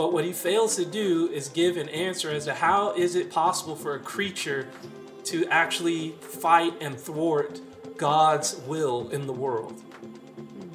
[0.00, 3.30] But what he fails to do is give an answer as to how is it
[3.30, 4.66] possible for a creature
[5.24, 7.60] to actually fight and thwart
[7.98, 9.82] God's will in the world.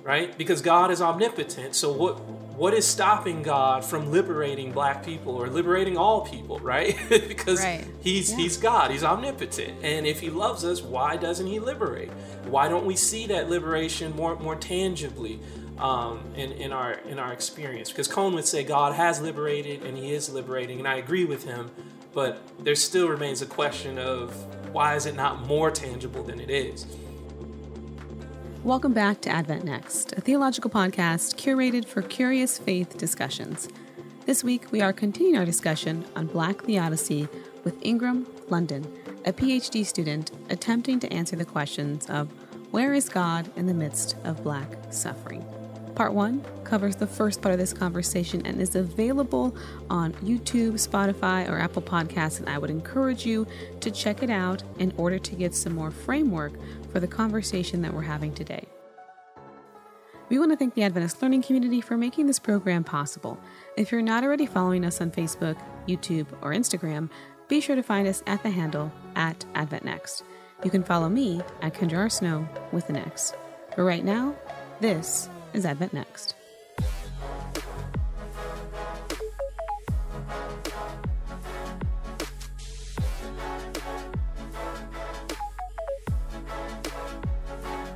[0.04, 0.38] Right?
[0.38, 1.74] Because God is omnipotent.
[1.74, 2.20] So what
[2.56, 6.96] what is stopping God from liberating black people or liberating all people, right?
[7.10, 7.84] because right.
[8.02, 8.38] he's yeah.
[8.38, 9.84] he's God, he's omnipotent.
[9.84, 12.12] And if he loves us, why doesn't he liberate?
[12.46, 15.40] Why don't we see that liberation more more tangibly?
[15.78, 19.98] Um, in, in our in our experience because Cone would say God has liberated and
[19.98, 21.70] he is liberating and I agree with him
[22.14, 24.34] but there still remains a question of
[24.74, 26.86] why is it not more tangible than it is
[28.66, 33.70] Welcome back to Advent Next, a theological podcast curated for curious faith discussions.
[34.26, 37.28] This week, we are continuing our discussion on Black theodicy
[37.64, 38.92] with Ingram London,
[39.24, 42.32] a PhD student attempting to answer the questions of
[42.72, 45.46] where is God in the midst of Black suffering?
[45.96, 49.56] Part one covers the first part of this conversation and is available
[49.90, 52.40] on YouTube, Spotify, or Apple Podcasts.
[52.40, 53.48] And I would encourage you
[53.80, 56.52] to check it out in order to get some more framework
[56.92, 58.66] for the conversation that we're having today.
[60.28, 63.40] We want to thank the Adventist Learning Community for making this program possible.
[63.78, 65.56] If you're not already following us on Facebook,
[65.88, 67.10] YouTube, or Instagram,
[67.48, 70.24] be sure to find us at the handle at AdventNext.
[70.64, 73.34] You can follow me at Kendra Snow with an X.
[73.78, 74.36] But right now,
[74.82, 76.36] this is Advent Next.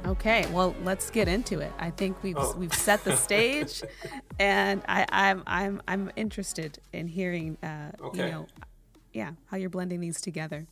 [0.06, 1.72] Okay, well, let's get into it.
[1.80, 2.56] I think we've oh.
[2.58, 3.84] we've set the stage,
[4.40, 8.26] and I, am I'm, I'm I'm interested in hearing, uh, okay.
[8.26, 8.48] you know,
[9.14, 10.66] yeah, how you're blending these together.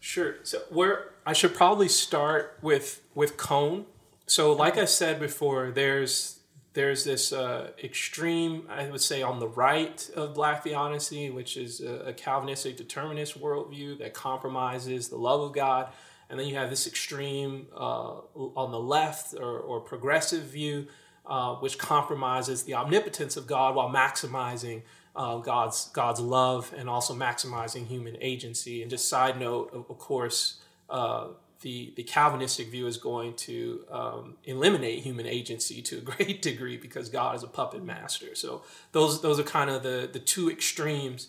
[0.00, 0.36] Sure.
[0.42, 3.86] So where I should probably start with with cone
[4.28, 6.38] so, like I said before, there's
[6.74, 11.80] there's this uh, extreme, I would say, on the right of Black theodicy, which is
[11.80, 15.88] a, a Calvinistic determinist worldview that compromises the love of God,
[16.28, 18.20] and then you have this extreme uh,
[18.54, 20.86] on the left or, or progressive view,
[21.26, 24.82] uh, which compromises the omnipotence of God while maximizing
[25.16, 28.82] uh, God's God's love and also maximizing human agency.
[28.82, 30.60] And just side note, of, of course
[30.90, 31.28] uh,
[31.62, 36.76] the, the Calvinistic view is going to um, eliminate human agency to a great degree
[36.76, 38.34] because God is a puppet master.
[38.34, 41.28] So those those are kind of the the two extremes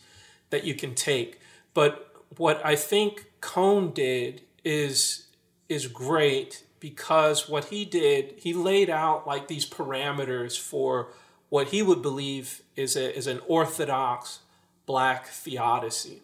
[0.49, 1.39] that you can take.
[1.73, 5.27] But what I think Cone did is
[5.67, 11.09] is great because what he did, he laid out like these parameters for
[11.49, 14.39] what he would believe is a, is an orthodox
[14.85, 16.21] black theodicy.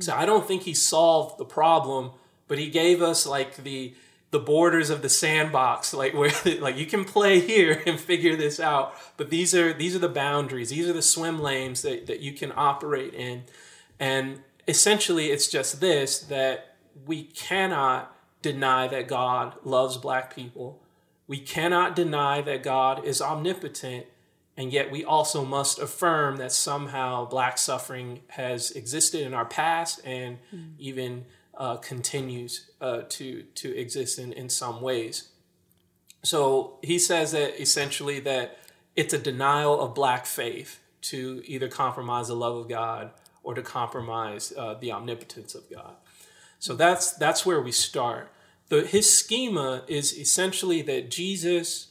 [0.00, 2.12] So I don't think he solved the problem
[2.48, 3.94] but he gave us like the
[4.34, 8.58] the borders of the sandbox like where like you can play here and figure this
[8.58, 8.94] out.
[9.16, 10.70] But these are these are the boundaries.
[10.70, 13.44] These are the swim lanes that, that you can operate in.
[14.00, 16.74] And essentially it's just this that
[17.06, 20.82] we cannot deny that god loves black people.
[21.26, 24.06] We cannot deny that god is omnipotent.
[24.56, 30.00] And yet we also must affirm that somehow black suffering has existed in our past
[30.04, 30.72] and mm.
[30.78, 31.24] even
[31.56, 35.28] uh, continues uh, to to exist in, in some ways.
[36.22, 38.58] So he says that essentially that
[38.96, 43.10] it's a denial of black faith to either compromise the love of God
[43.42, 45.96] or to compromise uh, the omnipotence of God.
[46.58, 48.30] So that's that's where we start.
[48.68, 51.88] The, his schema is essentially that Jesus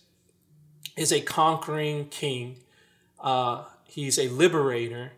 [0.97, 2.57] is a conquering king.
[3.19, 5.11] Uh, he's a liberator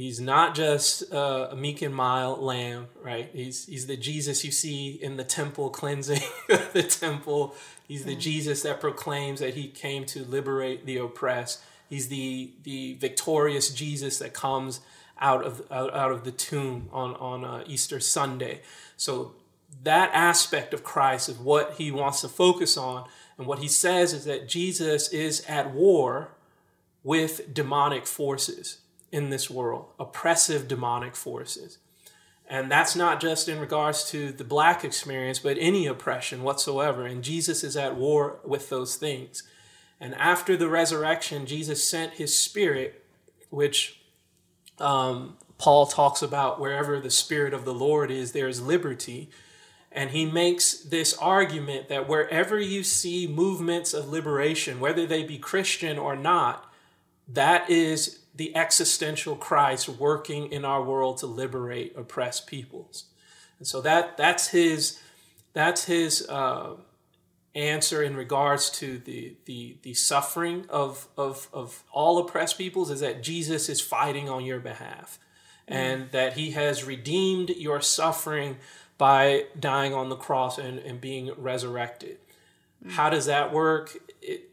[0.00, 3.28] He's not just uh, a meek and mild lamb, right?
[3.34, 7.54] He's he's the Jesus you see in the temple cleansing the temple.
[7.86, 11.60] He's the Jesus that proclaims that he came to liberate the oppressed.
[11.90, 14.80] He's the the victorious Jesus that comes
[15.20, 18.62] out of out, out of the tomb on on uh, Easter Sunday.
[18.96, 19.34] So
[19.82, 23.06] that aspect of Christ is what he wants to focus on,
[23.36, 26.30] and what he says is that Jesus is at war
[27.04, 28.78] with demonic forces
[29.12, 31.78] in this world, oppressive demonic forces.
[32.48, 37.06] And that's not just in regards to the black experience, but any oppression whatsoever.
[37.06, 39.44] And Jesus is at war with those things.
[40.00, 43.04] And after the resurrection, Jesus sent his spirit,
[43.50, 44.00] which
[44.80, 49.30] um, Paul talks about wherever the spirit of the Lord is, there is liberty.
[49.92, 55.38] And he makes this argument that wherever you see movements of liberation, whether they be
[55.38, 56.69] Christian or not,
[57.32, 63.04] that is the existential Christ working in our world to liberate oppressed peoples.
[63.58, 64.98] And so that that's his
[65.52, 66.76] that's his uh,
[67.54, 73.00] answer in regards to the the the suffering of of of all oppressed peoples is
[73.00, 75.18] that Jesus is fighting on your behalf
[75.68, 78.56] and that he has redeemed your suffering
[78.98, 82.18] by dying on the cross and, and being resurrected.
[82.88, 83.96] How does that work?
[84.20, 84.49] It,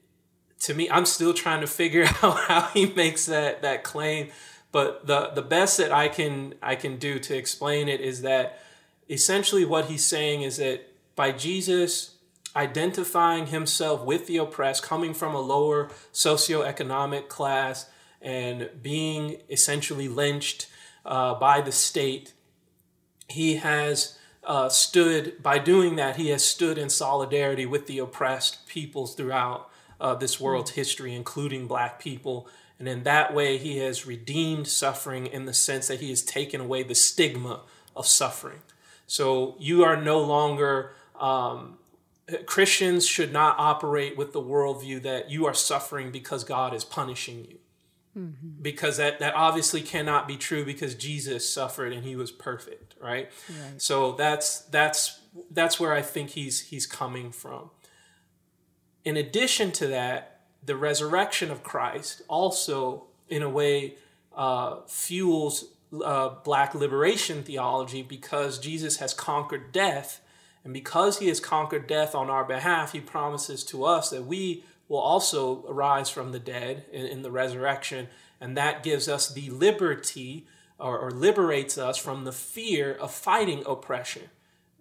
[0.62, 4.30] to me, I'm still trying to figure out how he makes that that claim.
[4.72, 8.60] But the the best that I can I can do to explain it is that
[9.10, 10.82] essentially what he's saying is that
[11.16, 12.16] by Jesus
[12.56, 17.90] identifying himself with the oppressed, coming from a lower socioeconomic class,
[18.22, 20.68] and being essentially lynched
[21.06, 22.34] uh, by the state,
[23.30, 28.68] he has uh, stood, by doing that, he has stood in solidarity with the oppressed
[28.68, 32.48] peoples throughout uh, this world's history, including black people.
[32.80, 36.62] And in that way, he has redeemed suffering in the sense that he has taken
[36.62, 37.62] away the stigma
[37.96, 38.62] of suffering.
[39.08, 41.78] So you are no longer um,
[42.46, 47.46] Christians should not operate with the worldview that you are suffering because God is punishing
[47.46, 47.58] you.
[48.18, 48.62] Mm-hmm.
[48.62, 53.30] Because that, that obviously cannot be true because Jesus suffered and he was perfect, right?
[53.50, 53.82] right?
[53.82, 55.20] So that's that's
[55.52, 57.70] that's where I think he's he's coming from.
[59.08, 63.94] In addition to that, the resurrection of Christ also, in a way,
[64.36, 65.64] uh, fuels
[66.04, 70.20] uh, black liberation theology because Jesus has conquered death
[70.66, 74.66] and because he has conquered death on our behalf, he promises to us that we
[74.90, 78.10] will also arise from the dead in, in the resurrection.
[78.42, 83.64] And that gives us the liberty or, or liberates us from the fear of fighting
[83.66, 84.24] oppression.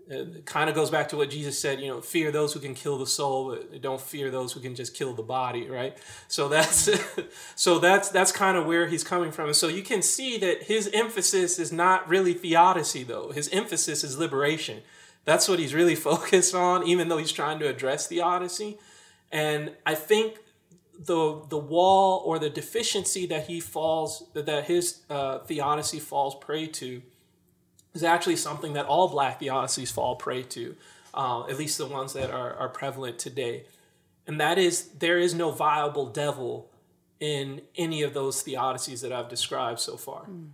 [0.08, 2.74] It kind of goes back to what Jesus said, you know, fear those who can
[2.74, 5.98] kill the soul, but don't fear those who can just kill the body, right?
[6.28, 6.88] So that's
[7.56, 9.46] so that's that's kind of where he's coming from.
[9.46, 13.32] And so you can see that his emphasis is not really theodicy though.
[13.32, 14.82] His emphasis is liberation.
[15.24, 18.78] That's what he's really focused on, even though he's trying to address theodicy.
[19.32, 20.38] And I think
[20.98, 26.66] the the wall or the deficiency that he falls that his uh, theodicy falls prey
[26.68, 27.02] to
[27.96, 30.76] is actually something that all black theodicies fall prey to,
[31.14, 33.64] uh, at least the ones that are, are prevalent today.
[34.26, 36.70] And that is there is no viable devil
[37.18, 40.26] in any of those theodicies that I've described so far.
[40.26, 40.50] Mm.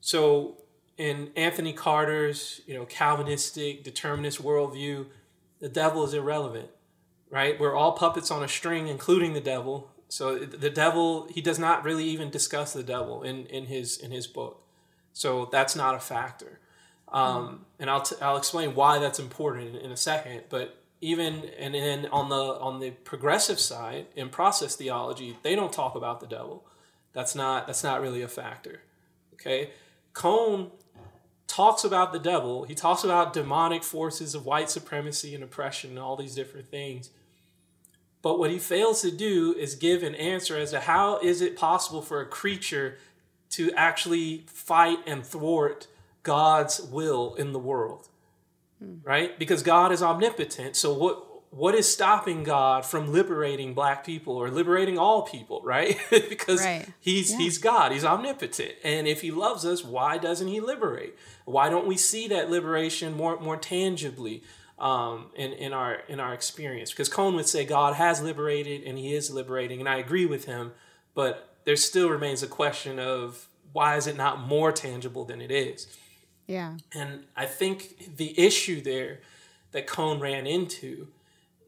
[0.00, 0.56] So
[0.96, 5.06] in Anthony Carter's, you know, Calvinistic determinist worldview,
[5.60, 6.68] the devil is irrelevant,
[7.30, 7.58] right?
[7.58, 9.90] We're all puppets on a string, including the devil.
[10.08, 14.10] So the devil, he does not really even discuss the devil in, in his in
[14.10, 14.62] his book.
[15.12, 16.58] So that's not a factor.
[17.08, 20.44] Um, and I'll, t- I'll explain why that's important in, in a second.
[20.48, 25.72] But even and then on the on the progressive side in process theology, they don't
[25.72, 26.64] talk about the devil.
[27.12, 28.80] That's not that's not really a factor.
[29.34, 29.70] Okay,
[30.14, 30.70] Cone
[31.48, 32.62] talks about the devil.
[32.62, 37.10] He talks about demonic forces of white supremacy and oppression and all these different things.
[38.22, 41.56] But what he fails to do is give an answer as to how is it
[41.56, 42.96] possible for a creature
[43.52, 45.86] to actually fight and thwart
[46.22, 48.08] God's will in the world.
[49.04, 49.38] Right?
[49.38, 50.74] Because God is omnipotent.
[50.74, 56.00] So what what is stopping God from liberating black people or liberating all people, right?
[56.10, 56.88] because right.
[56.98, 57.38] he's yeah.
[57.38, 58.72] he's God, he's omnipotent.
[58.82, 61.14] And if he loves us, why doesn't he liberate?
[61.44, 64.42] Why don't we see that liberation more more tangibly
[64.78, 66.90] um, in in our in our experience?
[66.90, 70.46] Because Cone would say God has liberated and he is liberating, and I agree with
[70.46, 70.72] him,
[71.14, 75.50] but there still remains a question of why is it not more tangible than it
[75.50, 75.86] is?
[76.46, 76.76] Yeah.
[76.92, 79.20] And I think the issue there
[79.72, 81.08] that Cone ran into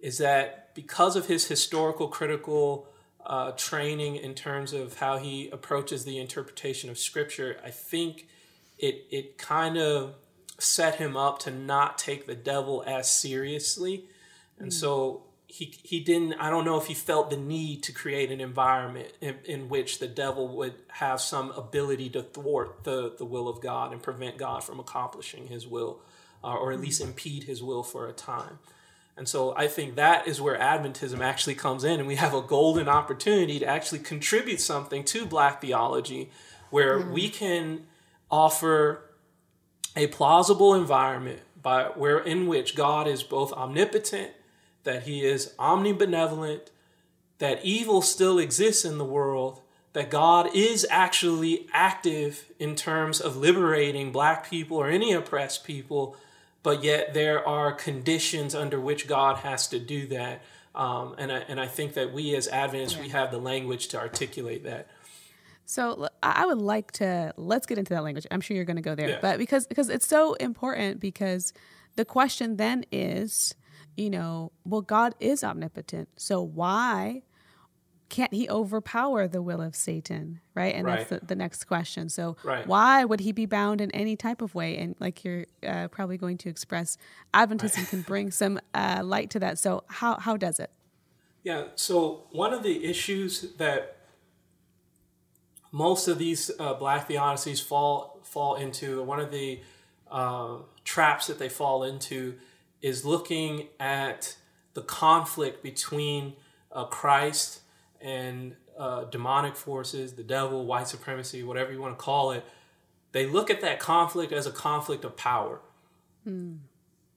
[0.00, 2.88] is that because of his historical critical
[3.24, 8.26] uh, training in terms of how he approaches the interpretation of scripture, I think
[8.78, 10.14] it it kind of
[10.58, 14.04] set him up to not take the devil as seriously,
[14.58, 14.72] and mm.
[14.72, 15.22] so
[15.54, 16.34] he he didn't.
[16.34, 20.00] I don't know if he felt the need to create an environment in, in which
[20.00, 24.36] the devil would have some ability to thwart the the will of God and prevent
[24.36, 26.00] God from accomplishing His will,
[26.42, 27.06] uh, or at least mm.
[27.06, 28.58] impede His will for a time.
[29.16, 32.42] And so I think that is where Adventism actually comes in, and we have a
[32.42, 36.32] golden opportunity to actually contribute something to Black theology,
[36.70, 37.12] where mm.
[37.12, 37.86] we can
[38.28, 39.08] offer
[39.94, 44.32] a plausible environment by where in which God is both omnipotent,
[44.84, 46.68] that He is omnibenevolent,
[47.38, 49.60] that evil still exists in the world,
[49.92, 56.16] that God is actually active in terms of liberating Black people or any oppressed people
[56.64, 60.42] but yet there are conditions under which God has to do that.
[60.74, 64.00] Um, and, I, and I think that we as Adventists, we have the language to
[64.00, 64.88] articulate that.
[65.66, 68.26] So I would like to let's get into that language.
[68.30, 69.18] I'm sure you're going to go there, yeah.
[69.22, 71.52] but because because it's so important because
[71.96, 73.54] the question then is
[73.96, 76.08] you know, well, God is omnipotent.
[76.16, 77.22] So why
[78.08, 80.40] can't he overpower the will of Satan?
[80.54, 80.74] Right.
[80.74, 80.98] And Right.
[80.98, 82.08] that's the, the next question.
[82.08, 82.66] So Right.
[82.66, 84.76] why would he be bound in any type of way?
[84.78, 86.96] And like you're uh, probably going to express,
[87.32, 89.58] Adventism can bring some uh, light to that.
[89.58, 90.70] So how, how does it?
[91.42, 91.64] Yeah.
[91.74, 93.96] So one of the issues that
[95.72, 99.60] most of these uh, black theodicies fall fall into, one of the
[100.10, 102.36] uh, traps that they fall into,
[102.84, 104.36] is looking at
[104.74, 106.34] the conflict between
[106.70, 107.62] uh, Christ
[107.98, 112.44] and uh, demonic forces, the devil, white supremacy, whatever you want to call it.
[113.12, 115.62] They look at that conflict as a conflict of power.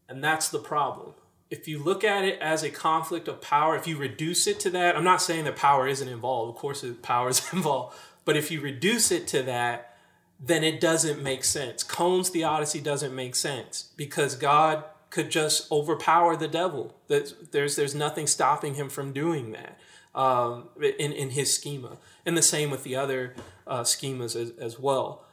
[0.08, 1.16] And that's the problem.
[1.50, 4.70] If you look at it as a conflict of power, if you reduce it to
[4.70, 6.56] that, I'm not saying that power isn't involved.
[6.56, 7.94] Of course, power is involved.
[8.24, 9.98] But if you reduce it to that,
[10.40, 11.84] then it doesn't make sense.
[11.84, 16.96] Cone's theodicy doesn't make sense because God could just overpower the devil.
[17.08, 19.80] There's there's, there's nothing stopping him from doing that
[20.14, 23.36] um, in in his schema, and the same with the other
[23.66, 25.24] uh, schemas as, as well.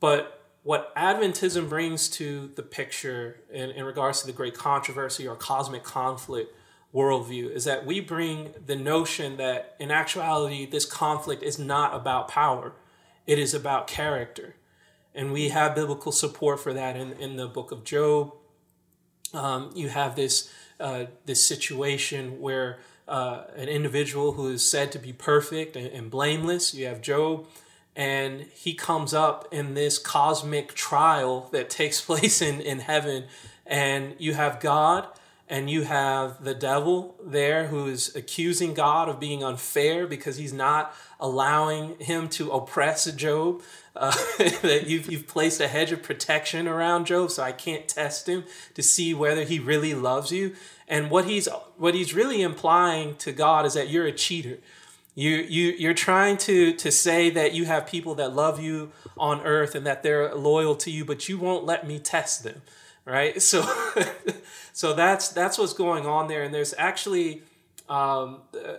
[0.00, 5.34] But what Adventism brings to the picture in, in regards to the great controversy or
[5.34, 6.54] cosmic conflict
[6.94, 12.28] worldview is that we bring the notion that in actuality, this conflict is not about
[12.28, 12.72] power,
[13.26, 14.56] it is about character.
[15.14, 18.32] And we have biblical support for that in, in the book of Job.
[19.32, 24.98] Um, you have this, uh, this situation where uh, an individual who is said to
[24.98, 27.46] be perfect and, and blameless, you have Job,
[27.96, 33.24] and he comes up in this cosmic trial that takes place in, in heaven
[33.70, 35.06] and you have god
[35.50, 40.52] and you have the devil there who is accusing god of being unfair because he's
[40.52, 43.60] not allowing him to oppress job.
[43.96, 44.12] Uh,
[44.62, 48.44] that you've, you've placed a hedge of protection around job so i can't test him
[48.72, 50.54] to see whether he really loves you.
[50.86, 54.58] And what he's what he's really implying to god is that you're a cheater.
[55.14, 59.40] You you you're trying to to say that you have people that love you on
[59.42, 62.62] earth and that they're loyal to you, but you won't let me test them,
[63.04, 63.40] right?
[63.42, 63.62] So
[64.80, 66.42] so that's that's what's going on there.
[66.42, 67.42] And there's actually
[67.86, 68.38] um,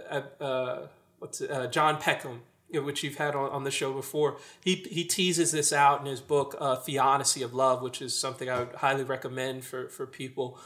[0.09, 0.87] uh, uh,
[1.19, 2.41] what's uh, John Peckham,
[2.73, 4.37] which you've had on, on the show before.
[4.61, 8.49] He he teases this out in his book uh, Theodicy of Love, which is something
[8.49, 10.57] I would highly recommend for for people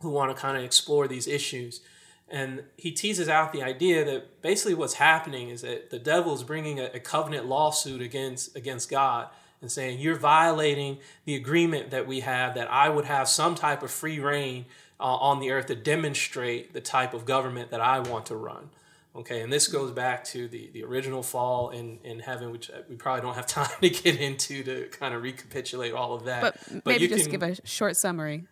[0.00, 1.80] who want to kind of explore these issues.
[2.28, 6.80] And he teases out the idea that basically what's happening is that the devil's bringing
[6.80, 9.28] a, a covenant lawsuit against against God
[9.62, 13.82] and saying you're violating the agreement that we have that I would have some type
[13.82, 14.66] of free reign
[15.00, 18.70] uh, on the earth to demonstrate the type of government that I want to run.
[19.14, 22.78] Okay, and this goes back to the, the original fall in, in heaven, which uh,
[22.88, 26.40] we probably don't have time to get into to kind of recapitulate all of that.
[26.42, 28.44] But, maybe you just can- give a short summary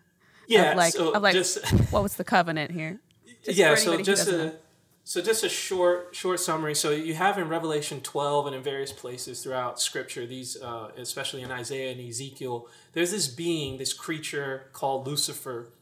[0.51, 3.01] yeah, of like, so of like just what was the covenant here?
[3.43, 4.53] Just yeah so just a.
[5.05, 6.75] so just a short short summary.
[6.75, 11.43] So you have in revelation 12 and in various places throughout scripture these uh, especially
[11.43, 15.73] in isaiah and ezekiel there's this being this creature called lucifer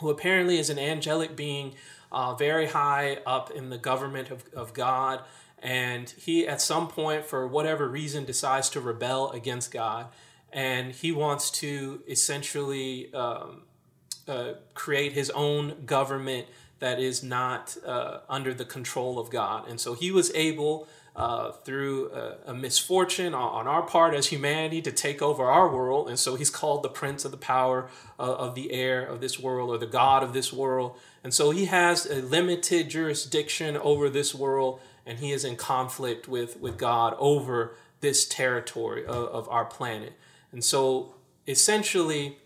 [0.00, 1.74] who apparently is an angelic being
[2.12, 5.20] uh, very high up in the government of, of god.
[5.58, 10.08] And he at some point for whatever reason decides to rebel against god.
[10.52, 13.62] And he wants to essentially um,
[14.28, 16.46] uh, create his own government
[16.78, 19.68] that is not uh, under the control of God.
[19.68, 24.26] And so he was able, uh, through a, a misfortune on, on our part as
[24.26, 26.08] humanity, to take over our world.
[26.08, 29.40] And so he's called the prince of the power uh, of the air of this
[29.40, 30.98] world or the God of this world.
[31.24, 36.28] And so he has a limited jurisdiction over this world and he is in conflict
[36.28, 40.12] with, with God over this territory of, of our planet.
[40.52, 41.14] And so
[41.46, 42.38] essentially,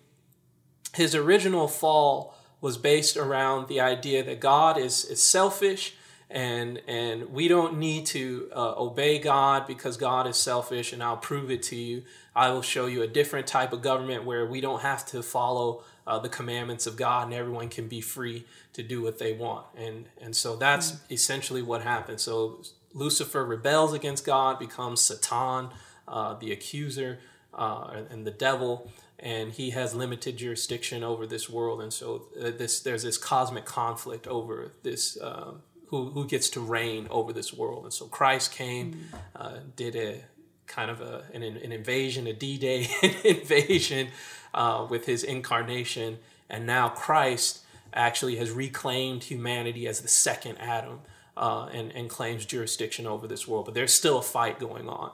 [0.94, 5.94] his original fall was based around the idea that God is, is selfish
[6.30, 11.16] and and we don't need to uh, obey God because God is selfish and I'll
[11.16, 12.04] prove it to you.
[12.36, 15.82] I will show you a different type of government where we don't have to follow
[16.06, 19.66] uh, the commandments of God and everyone can be free to do what they want.
[19.76, 22.20] And and so that's essentially what happened.
[22.20, 22.62] So
[22.94, 25.70] Lucifer rebels against God, becomes Satan,
[26.06, 27.18] uh, the accuser,
[27.52, 28.90] uh, and the devil,
[29.20, 31.80] and he has limited jurisdiction over this world.
[31.80, 35.18] And so uh, this there's this cosmic conflict over this.
[35.20, 37.82] Um, who, who gets to reign over this world?
[37.82, 40.20] And so Christ came, uh, did a
[40.68, 42.86] kind of a, an, an invasion, a D-Day
[43.24, 44.08] invasion
[44.54, 51.00] uh, with his incarnation, and now Christ actually has reclaimed humanity as the second Adam
[51.36, 53.64] uh, and, and claims jurisdiction over this world.
[53.64, 55.10] But there's still a fight going on,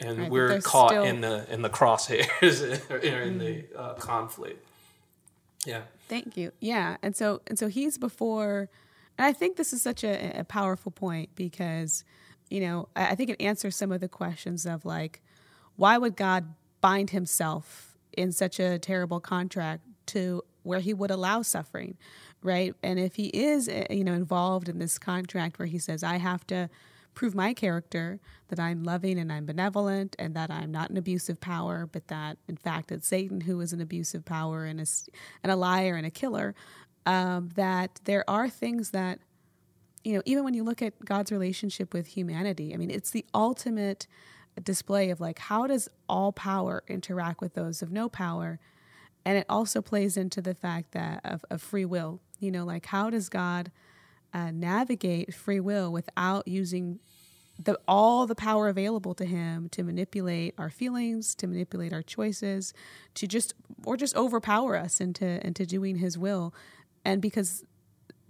[0.00, 4.64] and we're caught still- in the in the crosshairs or in the uh, conflict.
[5.66, 5.82] Yeah.
[6.08, 6.52] Thank you.
[6.60, 6.96] Yeah.
[7.02, 8.68] And so and so he's before
[9.18, 12.04] and I think this is such a, a powerful point because,
[12.48, 15.20] you know, I, I think it answers some of the questions of like,
[15.76, 21.42] why would God bind himself in such a terrible contract to where he would allow
[21.42, 21.96] suffering,
[22.42, 22.74] right?
[22.82, 26.18] And if he is, eh, you know, involved in this contract where he says, I
[26.18, 26.70] have to
[27.14, 31.40] prove my character that I'm loving and I'm benevolent and that I'm not an abusive
[31.40, 34.86] power, but that in fact it's Satan who is an abusive power and a,
[35.42, 36.54] and a liar and a killer,
[37.06, 39.18] um, that there are things that,
[40.04, 43.24] you know, even when you look at God's relationship with humanity, I mean, it's the
[43.34, 44.06] ultimate
[44.62, 48.58] display of like, how does all power interact with those of no power?
[49.24, 52.86] And it also plays into the fact that of, of free will, you know, like
[52.86, 53.70] how does God
[54.34, 57.00] uh, navigate free will without using
[57.58, 62.72] the all the power available to him to manipulate our feelings, to manipulate our choices,
[63.14, 63.54] to just
[63.84, 66.54] or just overpower us into into doing his will,
[67.04, 67.64] and because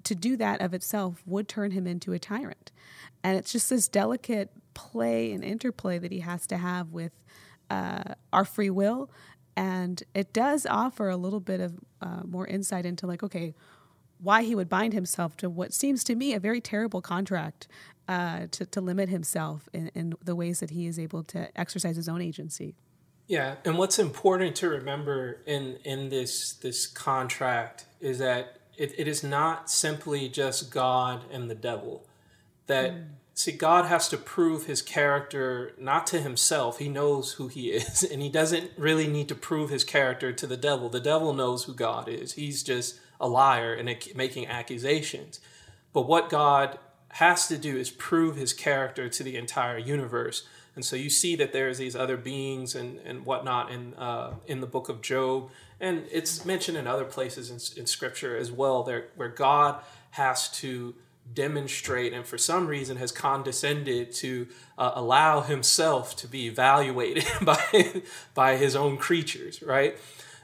[0.04, 2.72] to do that of itself would turn him into a tyrant,
[3.22, 7.12] and it's just this delicate play and interplay that he has to have with
[7.68, 9.10] uh, our free will,
[9.56, 13.54] and it does offer a little bit of uh, more insight into like okay
[14.20, 17.68] why he would bind himself to what seems to me a very terrible contract
[18.08, 21.96] uh, to, to limit himself in, in the ways that he is able to exercise
[21.96, 22.74] his own agency.
[23.26, 29.06] Yeah, and what's important to remember in in this this contract is that it, it
[29.06, 32.06] is not simply just God and the devil.
[32.68, 33.04] That mm.
[33.34, 36.78] see, God has to prove his character not to himself.
[36.78, 40.46] He knows who he is, and he doesn't really need to prove his character to
[40.46, 40.88] the devil.
[40.88, 42.32] The devil knows who God is.
[42.32, 45.40] He's just a liar and making accusations.
[45.92, 46.78] But what God
[47.12, 50.46] has to do is prove his character to the entire universe.
[50.74, 54.60] And so you see that there's these other beings and, and whatnot in, uh, in
[54.60, 55.50] the book of Job.
[55.80, 59.82] And it's mentioned in other places in, in scripture as well, there, where God
[60.12, 60.94] has to
[61.34, 64.46] demonstrate and for some reason has condescended to
[64.78, 68.02] uh, allow himself to be evaluated by,
[68.34, 69.98] by his own creatures, right?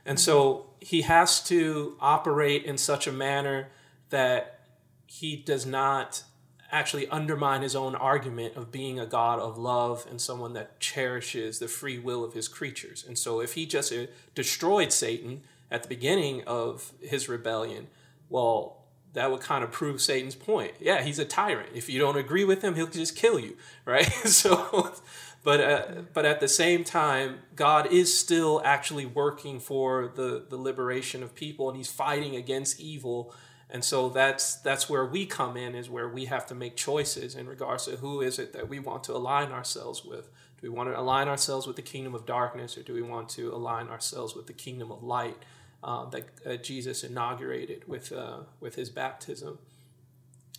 [0.07, 3.69] And so he has to operate in such a manner
[4.11, 4.61] that
[5.07, 6.25] he does not
[6.71, 11.59] actually undermine his own argument of being a God of love and someone that cherishes
[11.61, 13.05] the free will of his creatures.
[13.07, 17.87] And so if he just uh, destroyed Satan at the beginning of his rebellion,
[18.29, 20.73] well, that would kind of prove Satan's point.
[20.81, 21.71] Yeah, he's a tyrant.
[21.75, 24.05] If you don't agree with him, he'll just kill you, right?
[24.25, 24.93] so
[25.45, 30.57] but uh, but at the same time, God is still actually working for the the
[30.57, 33.33] liberation of people, and He's fighting against evil.
[33.69, 37.35] And so that's that's where we come in, is where we have to make choices
[37.35, 40.31] in regards to who is it that we want to align ourselves with.
[40.61, 43.29] Do we want to align ourselves with the kingdom of darkness, or do we want
[43.31, 45.37] to align ourselves with the kingdom of light
[45.83, 49.59] uh, that uh, Jesus inaugurated with uh, with His baptism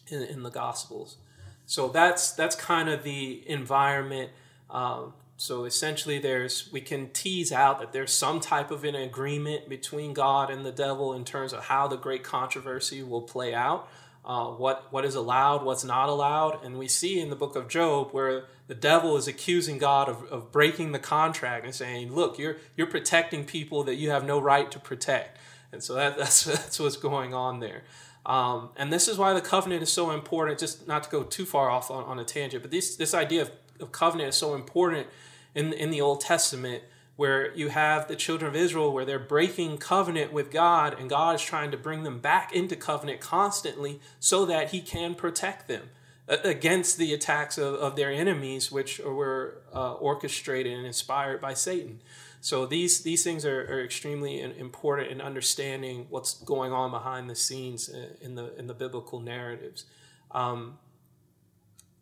[0.09, 1.17] in, in the Gospels?
[1.65, 4.29] So that's that's kind of the environment
[4.75, 9.69] um, so essentially, there's we can tease out that there's some type of an agreement
[9.69, 13.89] between God and the devil in terms of how the great controversy will play out,
[14.25, 17.69] uh, what what is allowed, what's not allowed, and we see in the book of
[17.69, 22.37] Job where the devil is accusing God of, of breaking the contract and saying, "Look,
[22.37, 25.37] you're you're protecting people that you have no right to protect,"
[25.71, 27.83] and so that, that's that's what's going on there.
[28.25, 30.59] Um, and this is why the covenant is so important.
[30.59, 33.41] Just not to go too far off on, on a tangent, but this this idea
[33.43, 35.07] of of covenant is so important
[35.53, 36.83] in in the Old Testament
[37.15, 41.35] where you have the children of Israel where they're breaking covenant with God and God
[41.35, 45.89] is trying to bring them back into covenant constantly so that he can protect them
[46.27, 52.01] against the attacks of, of their enemies which were uh, orchestrated and inspired by Satan.
[52.41, 57.35] So these these things are, are extremely important in understanding what's going on behind the
[57.35, 57.89] scenes
[58.21, 59.85] in the in the biblical narratives.
[60.31, 60.77] Um,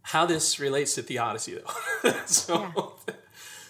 [0.04, 2.12] how this relates to theodicy though.
[2.26, 3.16] so, yeah.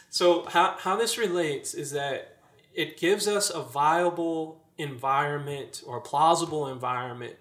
[0.09, 2.37] so how, how this relates is that
[2.73, 7.35] it gives us a viable environment or plausible environment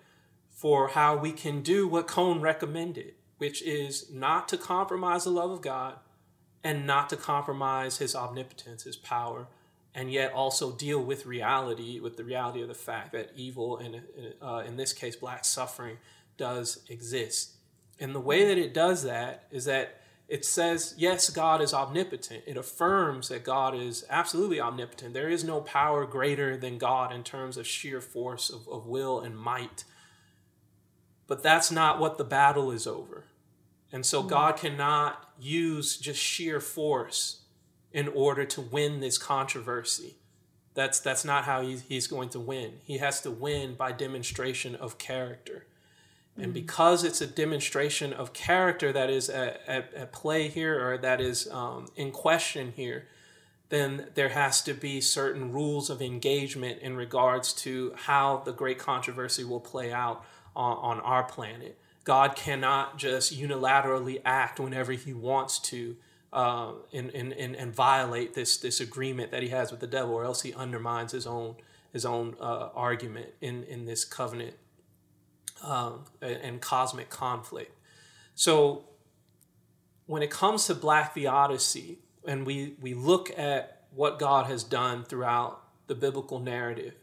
[0.51, 5.51] for how we can do what Cone recommended, which is not to compromise the love
[5.51, 5.97] of God
[6.63, 9.49] and not to compromise his omnipotence, his power,
[9.95, 14.03] and yet also deal with reality, with the reality of the fact that evil, and
[14.41, 15.97] uh, in this case, black suffering,
[16.37, 17.52] does exist.
[18.03, 22.43] And the way that it does that is that it says, yes, God is omnipotent.
[22.49, 25.15] It affirms that God is absolutely omnipotent.
[25.15, 29.21] There is no power greater than God in terms of sheer force of, of will
[29.21, 29.85] and might.
[31.29, 33.27] But that's not what the battle is over.
[33.93, 34.31] And so mm-hmm.
[34.31, 37.43] God cannot use just sheer force
[37.93, 40.17] in order to win this controversy.
[40.75, 42.81] That's that's not how he's, he's going to win.
[42.83, 45.67] He has to win by demonstration of character.
[46.37, 46.53] And mm-hmm.
[46.53, 51.21] because it's a demonstration of character that is at, at, at play here or that
[51.21, 53.07] is um, in question here,
[53.69, 58.79] then there has to be certain rules of engagement in regards to how the great
[58.79, 61.79] controversy will play out on, on our planet.
[62.05, 65.97] God cannot just unilaterally act whenever he wants to
[66.33, 70.15] uh, and, and, and, and violate this, this agreement that he has with the devil,
[70.15, 71.57] or else he undermines his own,
[71.93, 74.55] his own uh, argument in, in this covenant
[75.63, 77.77] um, and cosmic conflict.
[78.35, 78.85] So
[80.07, 85.05] when it comes to black theodicy, and we, we look at what God has done
[85.05, 86.95] throughout the biblical narrative,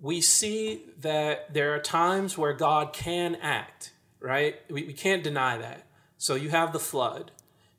[0.00, 4.56] we see that there are times where God can act, right?
[4.70, 5.86] We, we can't deny that.
[6.16, 7.30] So you have the flood,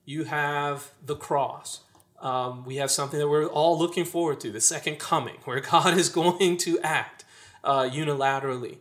[0.06, 1.82] you have the cross.
[2.20, 5.98] Um, we have something that we're all looking forward to the second coming, where God
[5.98, 7.26] is going to act
[7.63, 8.78] uh, unilaterally.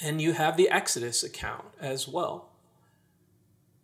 [0.00, 2.50] And you have the Exodus account as well.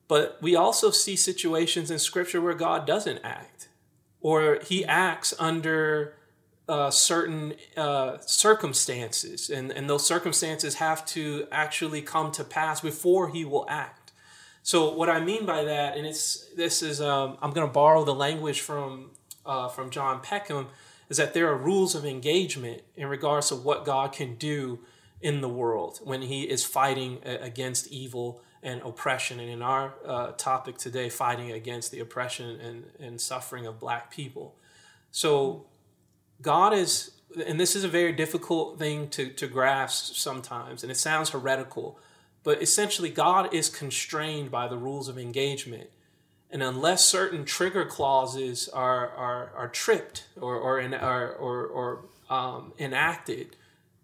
[0.08, 3.68] But we also see situations in Scripture where God doesn't act,
[4.20, 6.16] or He acts under
[6.68, 13.30] uh, certain uh, circumstances, and, and those circumstances have to actually come to pass before
[13.30, 14.12] He will act.
[14.62, 18.04] So, what I mean by that, and it's this is um, I'm going to borrow
[18.04, 19.10] the language from
[19.44, 20.68] uh, from John Peckham,
[21.08, 24.78] is that there are rules of engagement in regards to what God can do
[25.22, 29.40] in the world when He is fighting against evil and oppression.
[29.40, 34.10] And in our uh, topic today, fighting against the oppression and, and suffering of Black
[34.10, 34.56] people.
[35.10, 35.66] So,
[36.40, 37.12] God is,
[37.46, 41.98] and this is a very difficult thing to, to grasp sometimes, and it sounds heretical,
[42.44, 45.90] but essentially, God is constrained by the rules of engagement.
[46.50, 52.72] And unless certain trigger clauses are, are, are tripped or, or, in, or, or um,
[52.78, 53.56] enacted,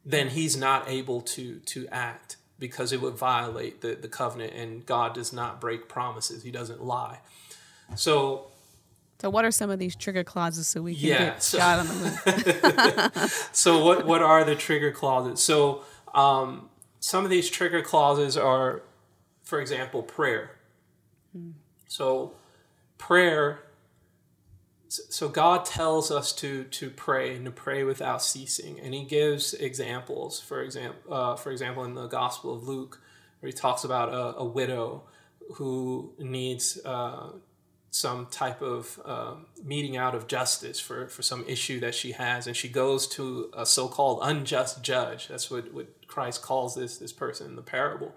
[0.04, 4.84] then he's not able to, to act because it would violate the, the covenant, and
[4.84, 6.42] God does not break promises.
[6.42, 7.20] He doesn't lie.
[7.94, 8.48] So
[9.20, 11.86] so, what are some of these trigger clauses so we can yeah, get so, on
[11.88, 13.48] the move?
[13.52, 15.42] so, what what are the trigger clauses?
[15.42, 15.82] So,
[16.14, 16.68] um,
[17.00, 18.82] some of these trigger clauses are,
[19.42, 20.52] for example, prayer.
[21.32, 21.50] Hmm.
[21.88, 22.34] So,
[22.96, 23.64] prayer.
[24.88, 29.52] So God tells us to to pray and to pray without ceasing, and He gives
[29.54, 30.40] examples.
[30.40, 33.00] For example, uh, for example, in the Gospel of Luke,
[33.40, 35.02] where He talks about a, a widow
[35.54, 37.32] who needs uh,
[37.90, 42.46] some type of um, meeting out of justice for, for some issue that she has,
[42.46, 45.28] and she goes to a so-called unjust judge.
[45.28, 48.14] That's what, what Christ calls this this person in the parable.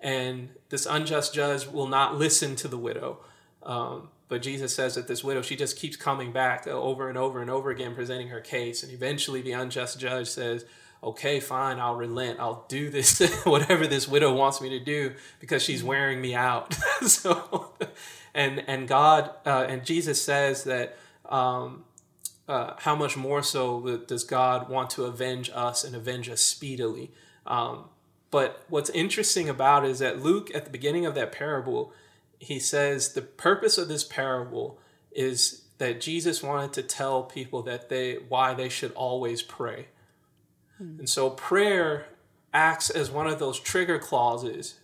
[0.00, 3.20] And this unjust judge will not listen to the widow.
[3.62, 7.42] Um, but Jesus says that this widow, she just keeps coming back over and over
[7.42, 8.82] and over again, presenting her case.
[8.82, 10.64] And eventually the unjust judge says,
[11.04, 12.40] okay, fine, I'll relent.
[12.40, 16.72] I'll do this, whatever this widow wants me to do, because she's wearing me out.
[17.02, 17.74] so
[18.32, 21.84] and and God uh, and Jesus says that um,
[22.48, 27.10] uh, how much more so does God want to avenge us and avenge us speedily?
[27.46, 27.90] Um,
[28.30, 31.92] but what's interesting about is that Luke at the beginning of that parable,
[32.42, 34.80] he says the purpose of this parable
[35.12, 39.86] is that Jesus wanted to tell people that they why they should always pray.
[40.78, 40.98] Hmm.
[40.98, 42.06] And so prayer
[42.52, 44.80] acts as one of those trigger clauses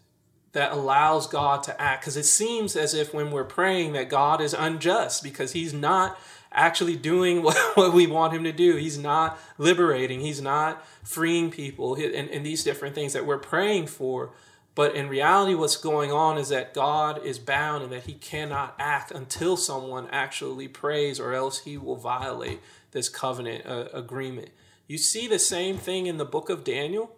[0.52, 2.02] that allows God to act.
[2.02, 6.18] Because it seems as if when we're praying that God is unjust because he's not
[6.52, 8.76] actually doing what, what we want him to do.
[8.76, 13.88] He's not liberating, he's not freeing people, and, and these different things that we're praying
[13.88, 14.30] for.
[14.78, 18.76] But in reality, what's going on is that God is bound and that he cannot
[18.78, 22.60] act until someone actually prays, or else he will violate
[22.92, 24.50] this covenant uh, agreement.
[24.86, 27.10] You see the same thing in the book of Daniel,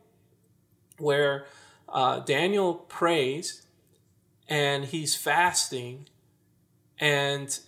[0.97, 1.45] where
[1.87, 3.67] uh, Daniel prays
[4.49, 6.09] and he's fasting,
[6.99, 7.61] and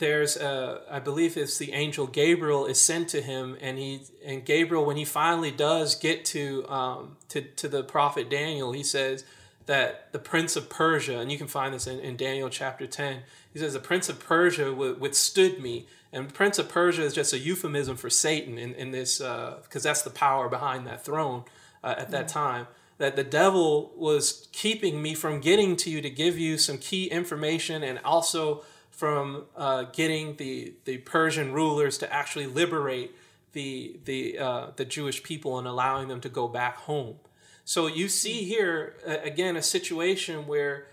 [0.00, 4.44] there's a, I believe it's the angel Gabriel is sent to him, and he and
[4.44, 9.24] Gabriel when he finally does get to um, to to the prophet Daniel, he says
[9.66, 13.20] that the prince of Persia, and you can find this in, in Daniel chapter ten.
[13.52, 17.38] He says the prince of Persia withstood me, and prince of Persia is just a
[17.38, 21.44] euphemism for Satan in in this because uh, that's the power behind that throne
[21.84, 22.66] uh, at that time
[22.98, 27.06] that the devil was keeping me from getting to you to give you some key
[27.06, 28.62] information and also
[29.00, 33.16] from uh, getting the, the Persian rulers to actually liberate
[33.52, 37.16] the, the, uh, the Jewish people and allowing them to go back home.
[37.64, 40.86] So you see here, uh, again, a situation where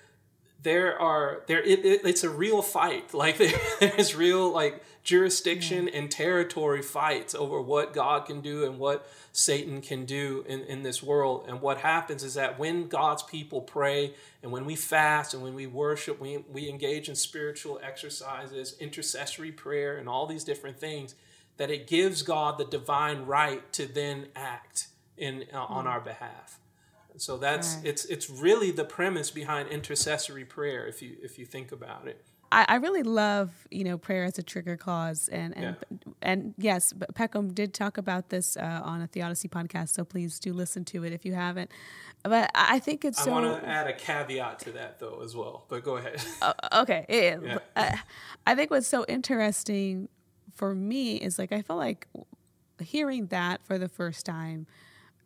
[0.64, 3.14] there are there it, it, it's a real fight.
[3.14, 8.78] Like there, there's real like jurisdiction and territory fights over what god can do and
[8.78, 11.46] what satan can do in, in this world.
[11.48, 15.56] And what happens is that when god's people pray and when we fast and when
[15.56, 21.16] we worship we, we engage in spiritual exercises intercessory prayer and all these different things
[21.58, 26.60] that it gives god the divine right to then act in uh, on our behalf
[27.18, 27.86] so that's right.
[27.86, 32.24] it's it's really the premise behind intercessory prayer if you if you think about it.
[32.50, 36.14] I, I really love you know prayer as a trigger clause and and yeah.
[36.22, 40.40] and yes, but Peckham did talk about this uh, on a Theodicy podcast, so please
[40.40, 41.72] do listen to it if you haven't.
[42.24, 43.26] But I think it's.
[43.26, 45.66] I want to add a caveat to that though as well.
[45.70, 46.22] But go ahead.
[46.42, 47.38] Uh, okay, yeah.
[47.44, 47.58] Yeah.
[47.76, 47.98] Uh,
[48.46, 50.10] I think what's so interesting
[50.54, 52.08] for me is like I feel like
[52.82, 54.68] hearing that for the first time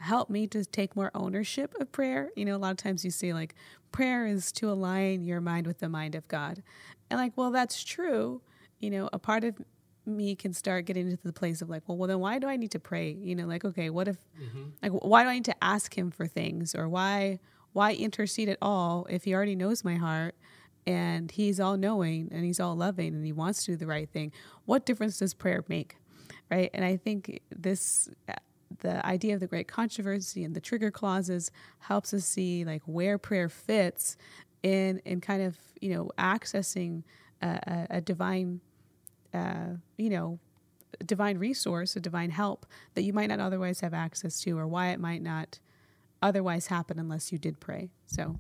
[0.02, 2.30] help me to take more ownership of prayer.
[2.36, 3.56] You know, a lot of times you see like
[3.92, 6.64] prayer is to align your mind with the mind of God.
[7.10, 8.42] And like, well, that's true.
[8.80, 9.56] You know, a part of
[10.06, 12.58] me can start getting into the place of like, well, well, then why do I
[12.58, 13.12] need to pray?
[13.12, 14.70] You know, like, okay, what if, mm-hmm.
[14.82, 17.40] like, why do I need to ask Him for things, or why,
[17.74, 20.36] why intercede at all if He already knows my heart
[20.88, 24.10] and He's all knowing and He's all loving and He wants to do the right
[24.10, 24.32] thing?
[24.66, 25.98] What difference does prayer make,
[26.50, 26.72] right?
[26.74, 28.10] And I think this
[28.82, 33.18] the idea of the great controversy and the trigger clauses helps us see like where
[33.18, 34.18] prayer fits
[34.64, 37.04] in in kind of you know accessing
[37.42, 38.62] a, a, divine
[39.34, 40.40] uh, you know
[41.06, 44.90] divine resource a divine help that you might not otherwise have access to or why
[44.90, 45.60] it might not
[46.22, 47.90] otherwise happen unless you did pray.
[48.06, 48.40] So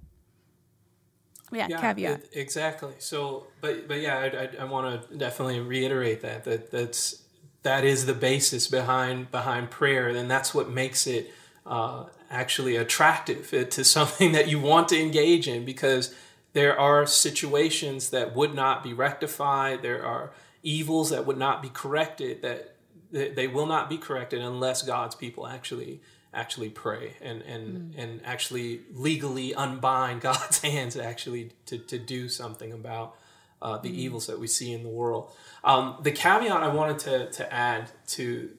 [1.51, 2.19] yeah, yeah caveat.
[2.19, 2.93] it, exactly.
[2.99, 7.20] So but but yeah i, I, I want to definitely reiterate that that that's
[7.63, 11.31] that is the basis behind behind prayer, and that's what makes it
[11.65, 16.13] uh, actually attractive to something that you want to engage in because
[16.53, 19.81] there are situations that would not be rectified.
[19.81, 20.31] There are
[20.63, 22.75] evils that would not be corrected that
[23.11, 26.01] they will not be corrected unless God's people actually
[26.33, 27.93] actually pray and and mm.
[27.97, 33.15] and actually legally unbind God's hands actually to, to do something about
[33.61, 33.95] uh, the mm.
[33.95, 35.31] evils that we see in the world.
[35.63, 38.49] Um, the caveat I wanted to, to add to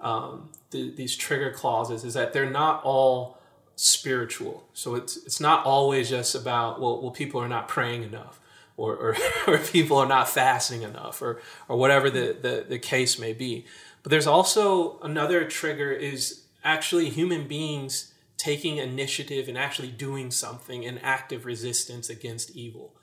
[0.00, 3.38] um, the, these trigger clauses is that they're not all
[3.76, 4.64] spiritual.
[4.72, 8.40] So it's it's not always just about well, well people are not praying enough,
[8.76, 13.18] or or, or people are not fasting enough, or or whatever the, the the case
[13.18, 13.66] may be.
[14.02, 20.84] But there's also another trigger is actually human beings taking initiative and actually doing something
[20.84, 22.94] in active resistance against evil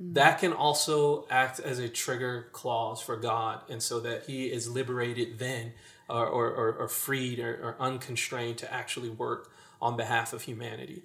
[0.00, 4.68] that can also act as a trigger clause for God, and so that He is
[4.68, 5.72] liberated then,
[6.08, 9.50] or, or, or freed or, or, unconstrained to actually work
[9.82, 11.02] on behalf of humanity.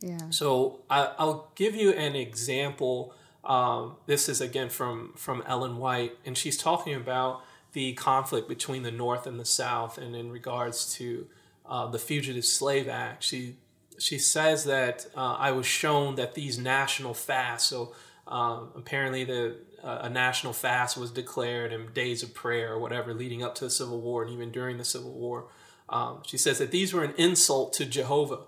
[0.00, 0.30] Yeah.
[0.30, 3.14] So I, will give you an example.
[3.44, 8.82] Um, this is again from from Ellen White, and she's talking about the conflict between
[8.82, 11.26] the North and the South, and in regards to
[11.68, 13.22] uh, the Fugitive Slave Act.
[13.22, 13.56] She
[13.98, 17.94] she says that uh, I was shown that these national fasts, so
[18.26, 23.14] um, apparently, the uh, a national fast was declared and days of prayer or whatever
[23.14, 25.46] leading up to the Civil War and even during the Civil War.
[25.88, 28.40] Um, she says that these were an insult to Jehovah.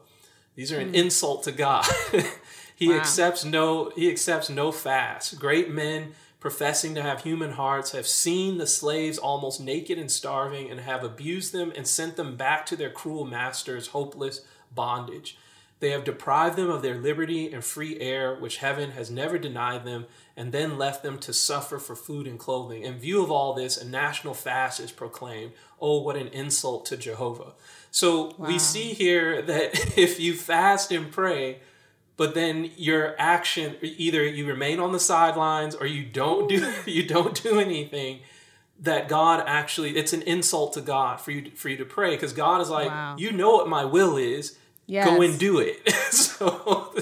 [0.56, 0.96] These are an mm.
[0.96, 1.86] insult to God.
[2.74, 2.96] he wow.
[2.96, 5.38] accepts no he accepts no fast.
[5.38, 10.70] Great men professing to have human hearts have seen the slaves almost naked and starving
[10.70, 14.40] and have abused them and sent them back to their cruel masters hopeless
[14.74, 15.36] bondage.
[15.80, 19.84] They have deprived them of their liberty and free air, which heaven has never denied
[19.84, 22.82] them, and then left them to suffer for food and clothing.
[22.82, 25.52] In view of all this, a national fast is proclaimed.
[25.80, 27.52] Oh, what an insult to Jehovah.
[27.92, 28.48] So wow.
[28.48, 31.60] we see here that if you fast and pray,
[32.16, 37.06] but then your action either you remain on the sidelines or you don't do you
[37.06, 38.20] don't do anything
[38.80, 42.32] that God actually it's an insult to God for you for you to pray because
[42.32, 43.16] God is like wow.
[43.16, 44.58] you know what my will is
[44.88, 45.08] yes.
[45.08, 45.88] go and do it.
[46.10, 46.92] so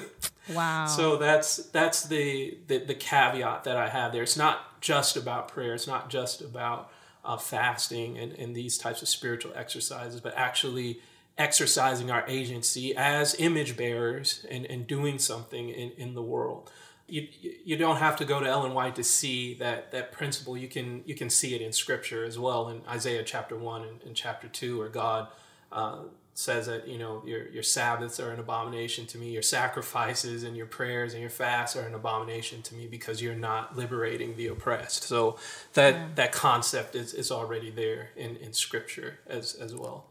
[0.53, 0.85] wow.
[0.87, 4.23] So that's that's the, the, the caveat that I have there.
[4.23, 5.73] It's not just about prayer.
[5.73, 6.91] It's not just about
[7.25, 11.01] uh, fasting and, and these types of spiritual exercises, but actually
[11.39, 16.71] exercising our agency as image bearers and, and doing something in, in the world.
[17.09, 17.29] You,
[17.65, 20.57] you don't have to go to Ellen White to see that, that principle.
[20.57, 24.03] You can you can see it in Scripture as well in Isaiah chapter one and,
[24.03, 25.29] and chapter two, where God
[25.71, 25.99] uh,
[26.39, 30.57] says that you know your your Sabbaths are an abomination to me, your sacrifices and
[30.57, 34.47] your prayers and your fasts are an abomination to me because you're not liberating the
[34.49, 35.05] oppressed.
[35.05, 35.39] So
[35.73, 36.07] that yeah.
[36.15, 40.07] that concept is, is already there in, in Scripture as as well.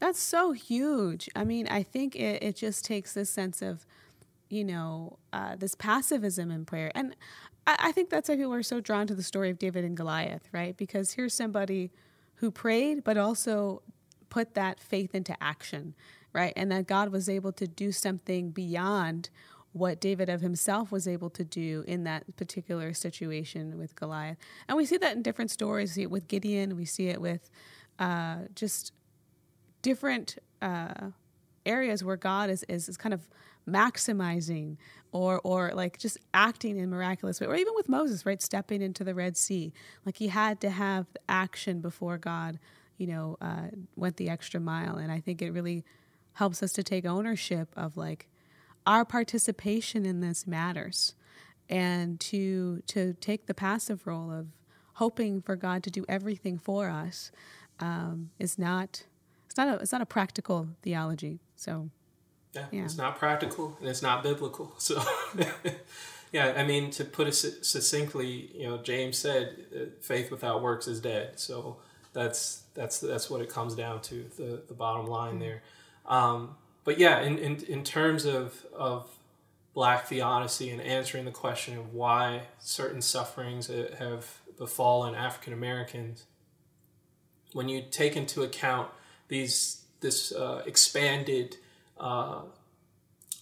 [0.00, 1.28] That's so huge.
[1.36, 3.86] I mean, I think it, it just takes this sense of
[4.50, 6.90] you know, uh, this passivism in prayer.
[6.94, 7.16] And
[7.66, 9.96] I, I think that's why people are so drawn to the story of David and
[9.96, 10.76] Goliath, right?
[10.76, 11.90] Because here's somebody
[12.36, 13.80] who prayed, but also
[14.30, 15.94] put that faith into action,
[16.32, 16.52] right?
[16.56, 19.30] And that God was able to do something beyond
[19.72, 24.38] what David of himself was able to do in that particular situation with Goliath.
[24.68, 25.90] And we see that in different stories.
[25.90, 27.50] We see it with Gideon, we see it with
[27.98, 28.92] uh, just
[29.82, 31.10] different uh,
[31.64, 33.28] areas where God is, is, is kind of
[33.68, 34.76] maximizing
[35.12, 39.04] or or like just acting in miraculous way or even with Moses right stepping into
[39.04, 39.72] the Red Sea
[40.04, 42.58] like he had to have action before God
[43.00, 45.84] you know uh, went the extra mile and I think it really
[46.34, 48.28] helps us to take ownership of like
[48.86, 51.14] our participation in this matters
[51.68, 54.48] and to to take the passive role of
[54.94, 57.32] hoping for God to do everything for us
[57.80, 59.04] um, is not
[59.46, 61.90] it's not a it's not a practical theology so
[62.52, 64.74] yeah, yeah, it's not practical and it's not biblical.
[64.78, 65.00] So,
[66.32, 70.88] yeah, I mean, to put it succinctly, you know, James said, uh, "Faith without works
[70.88, 71.78] is dead." So
[72.12, 74.24] that's that's that's what it comes down to.
[74.36, 75.40] The the bottom line mm-hmm.
[75.40, 75.62] there.
[76.06, 79.08] Um, but yeah, in, in in terms of of
[79.74, 83.68] black theodicy and answering the question of why certain sufferings
[83.98, 84.26] have
[84.58, 86.24] befallen African Americans,
[87.52, 88.90] when you take into account
[89.28, 91.56] these this uh, expanded
[91.98, 92.40] uh,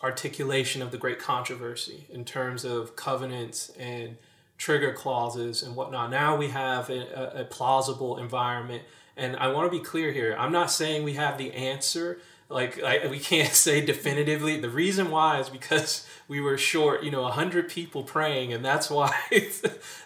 [0.03, 4.17] articulation of the great controversy in terms of covenants and
[4.59, 6.11] trigger clauses and whatnot.
[6.11, 8.83] Now we have a, a, plausible environment.
[9.17, 10.37] And I want to be clear here.
[10.39, 12.19] I'm not saying we have the answer.
[12.51, 14.61] Like I, we can't say definitively.
[14.61, 18.91] The reason why is because we were short, you know, hundred people praying, and that's
[18.91, 19.15] why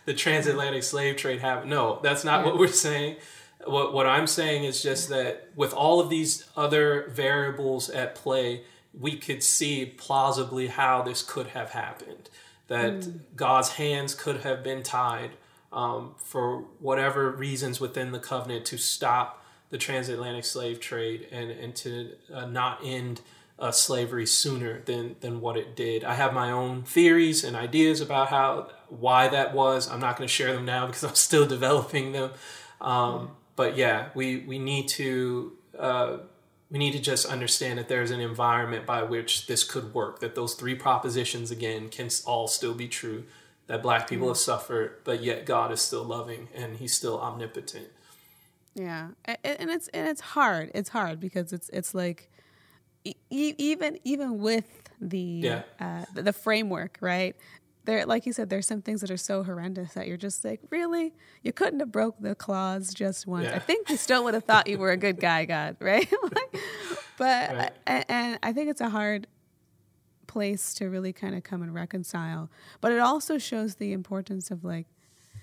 [0.05, 1.71] the transatlantic slave trade happened.
[1.71, 2.47] No, that's not yeah.
[2.47, 3.17] what we're saying.
[3.65, 8.63] What, what I'm saying is just that with all of these other variables at play,
[8.99, 12.29] we could see plausibly how this could have happened.
[12.73, 13.21] That mm.
[13.37, 15.33] God's hands could have been tied
[15.71, 21.77] um, for whatever reasons within the covenant to stop the transatlantic slave trade and, and
[21.77, 23.21] to uh, not end
[23.59, 26.03] uh, slavery sooner than, than what it did.
[26.03, 29.91] I have my own theories and ideas about how why that was.
[29.91, 32.31] I'm not going to share them now because I'm still developing them.
[32.81, 36.17] Um, but yeah, we we need to uh,
[36.73, 40.21] we need to just understand that there's an environment by which this could work.
[40.21, 43.25] That those three propositions again can all still be true.
[43.67, 47.89] That black people have suffered, but yet God is still loving and He's still omnipotent.
[48.75, 50.71] Yeah, and it's and it's hard.
[50.75, 52.31] It's hard because it's it's like
[53.05, 54.65] e- even even with
[54.99, 55.63] the yeah.
[55.79, 57.37] uh, the framework, right?
[57.85, 60.61] There like you said there's some things that are so horrendous that you're just like
[60.71, 63.57] really you couldn't have broke the clause just once yeah.
[63.57, 66.57] i think you still would have thought you were a good guy god right like,
[67.19, 67.73] but right.
[67.87, 69.27] I, and i think it's a hard
[70.27, 74.65] place to really kind of come and reconcile but it also shows the importance of
[74.65, 74.87] like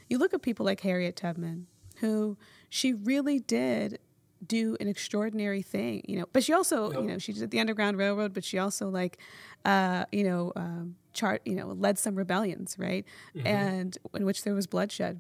[0.08, 2.38] you look at people like harriet tubman who
[2.70, 4.00] she really did
[4.46, 6.26] do an extraordinary thing, you know.
[6.32, 9.18] But she also, you know, she did the Underground Railroad, but she also like,
[9.66, 13.06] uh, you know, um, chart, you know, led some rebellions, right?
[13.36, 13.48] Mm-hmm.
[13.48, 15.20] And in which there was bloodshed.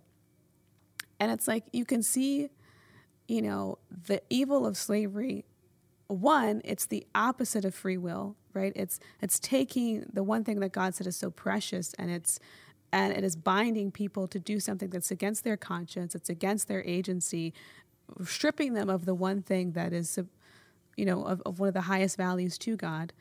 [1.19, 2.49] And it's like you can see,
[3.27, 3.77] you know,
[4.07, 5.45] the evil of slavery.
[6.07, 8.73] One, it's the opposite of free will, right?
[8.75, 12.39] It's it's taking the one thing that God said is so precious, and it's
[12.91, 16.83] and it is binding people to do something that's against their conscience, it's against their
[16.83, 17.53] agency,
[18.23, 20.19] stripping them of the one thing that is,
[20.97, 23.13] you know, of, of one of the highest values to God.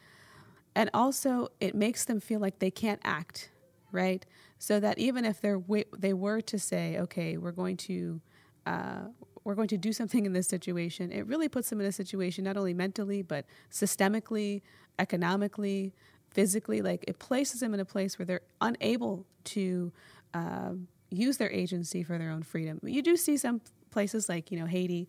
[0.74, 3.50] And also, it makes them feel like they can't act,
[3.90, 4.24] right?
[4.58, 5.60] So that even if they're
[5.96, 8.20] they were to say, okay, we're going to
[8.66, 9.00] uh,
[9.44, 12.44] we're going to do something in this situation, it really puts them in a situation
[12.44, 14.62] not only mentally but systemically,
[14.98, 15.94] economically,
[16.30, 16.82] physically.
[16.82, 19.92] Like it places them in a place where they're unable to
[20.34, 20.72] uh,
[21.10, 22.80] use their agency for their own freedom.
[22.82, 25.08] You do see some places like you know Haiti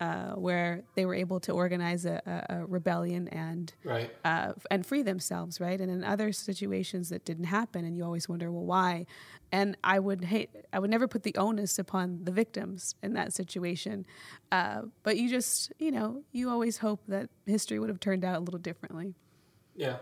[0.00, 4.14] uh, where they were able to organize a, a, rebellion and right.
[4.24, 5.80] uh, and free themselves, right?
[5.80, 9.06] And in other situations that didn't happen, and you always wonder, well, why?
[9.50, 13.32] And I would hate, I would never put the onus upon the victims in that
[13.32, 14.06] situation,
[14.52, 18.36] uh, but you just, you know, you always hope that history would have turned out
[18.36, 19.14] a little differently.
[19.74, 19.96] Yeah,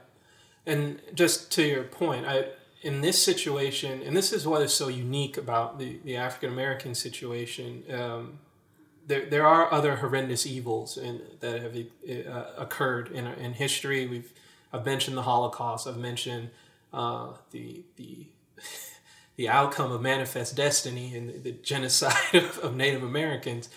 [0.67, 2.49] and just to your point, I
[2.87, 6.95] in this situation, and this is what is so unique about the the African American
[6.95, 7.83] situation.
[7.93, 8.39] Um,
[9.09, 14.07] there, there are other horrendous evils in, that have uh, occurred in, in history.
[14.07, 14.33] We've
[14.73, 15.89] I've mentioned the Holocaust.
[15.89, 16.51] I've mentioned
[16.93, 18.27] uh, the the
[19.37, 23.69] the outcome of Manifest Destiny and the genocide of, of Native Americans.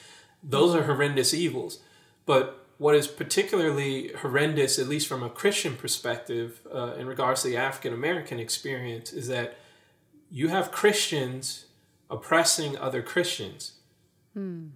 [0.44, 1.80] Those are horrendous evils,
[2.28, 7.50] but what is particularly horrendous, at least from a Christian perspective, uh, in regards to
[7.50, 9.58] the African American experience, is that
[10.32, 11.66] you have Christians
[12.10, 13.74] oppressing other Christians.
[14.34, 14.68] Hmm.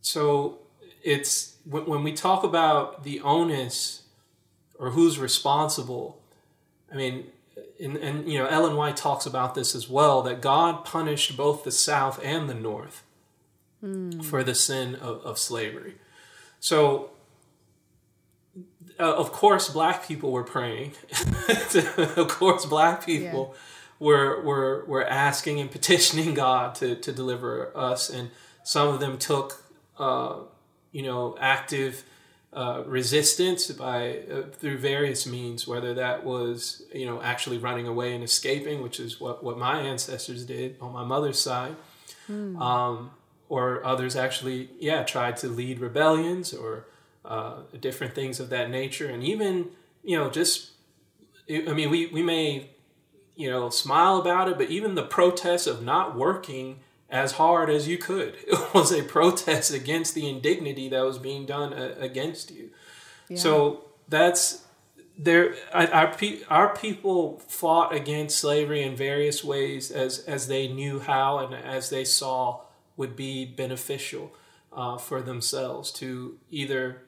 [0.00, 0.58] So
[1.02, 4.02] it's when, when we talk about the onus
[4.76, 6.20] or who's responsible.
[6.92, 7.28] I mean,
[7.80, 11.62] and, and you know, Ellen White talks about this as well that God punished both
[11.62, 13.04] the South and the North
[13.82, 14.24] mm.
[14.24, 15.94] for the sin of, of slavery.
[16.64, 17.10] So,
[18.98, 20.92] uh, of course, black people were praying.
[22.16, 24.06] of course, black people yeah.
[24.06, 28.08] were, were, were asking and petitioning God to, to deliver us.
[28.08, 28.30] And
[28.62, 29.62] some of them took,
[29.98, 30.36] uh,
[30.90, 32.02] you know, active
[32.54, 38.14] uh, resistance by uh, through various means, whether that was you know actually running away
[38.14, 41.74] and escaping, which is what what my ancestors did on my mother's side,
[42.30, 42.56] mm.
[42.60, 43.10] um,
[43.48, 46.86] or others actually yeah tried to lead rebellions or
[47.24, 49.70] uh, different things of that nature, and even
[50.02, 50.72] you know just
[51.48, 52.70] I mean we we may
[53.36, 57.88] you know smile about it, but even the protests of not working as hard as
[57.88, 58.34] you could.
[58.46, 62.70] It was a protest against the indignity that was being done uh, against you.
[63.28, 63.38] Yeah.
[63.38, 64.64] So that's
[65.16, 65.54] there.
[65.72, 66.14] Our
[66.50, 71.88] our people fought against slavery in various ways as as they knew how and as
[71.88, 72.63] they saw
[72.96, 74.32] would be beneficial
[74.72, 77.02] uh, for themselves to either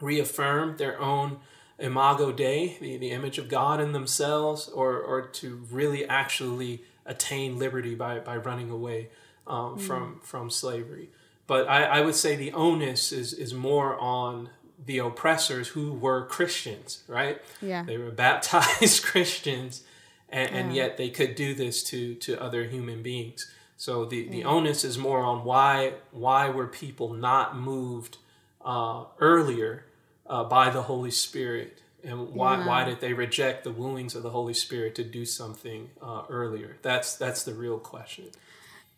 [0.00, 1.38] reaffirm their own
[1.78, 7.58] imago dei, the, the image of God in themselves, or or to really actually attain
[7.58, 9.10] liberty by, by running away
[9.46, 9.80] um, mm.
[9.80, 11.10] from from slavery.
[11.46, 14.50] But I, I would say the onus is is more on
[14.84, 17.40] the oppressors who were Christians, right?
[17.62, 17.82] Yeah.
[17.84, 19.82] They were baptized Christians,
[20.28, 20.56] and, yeah.
[20.56, 23.50] and yet they could do this to to other human beings.
[23.76, 28.18] So the, the onus is more on why why were people not moved
[28.64, 29.84] uh, earlier
[30.26, 32.66] uh, by the Holy Spirit and why yeah.
[32.66, 36.78] why did they reject the wooings of the Holy Spirit to do something uh, earlier?
[36.82, 38.26] That's that's the real question.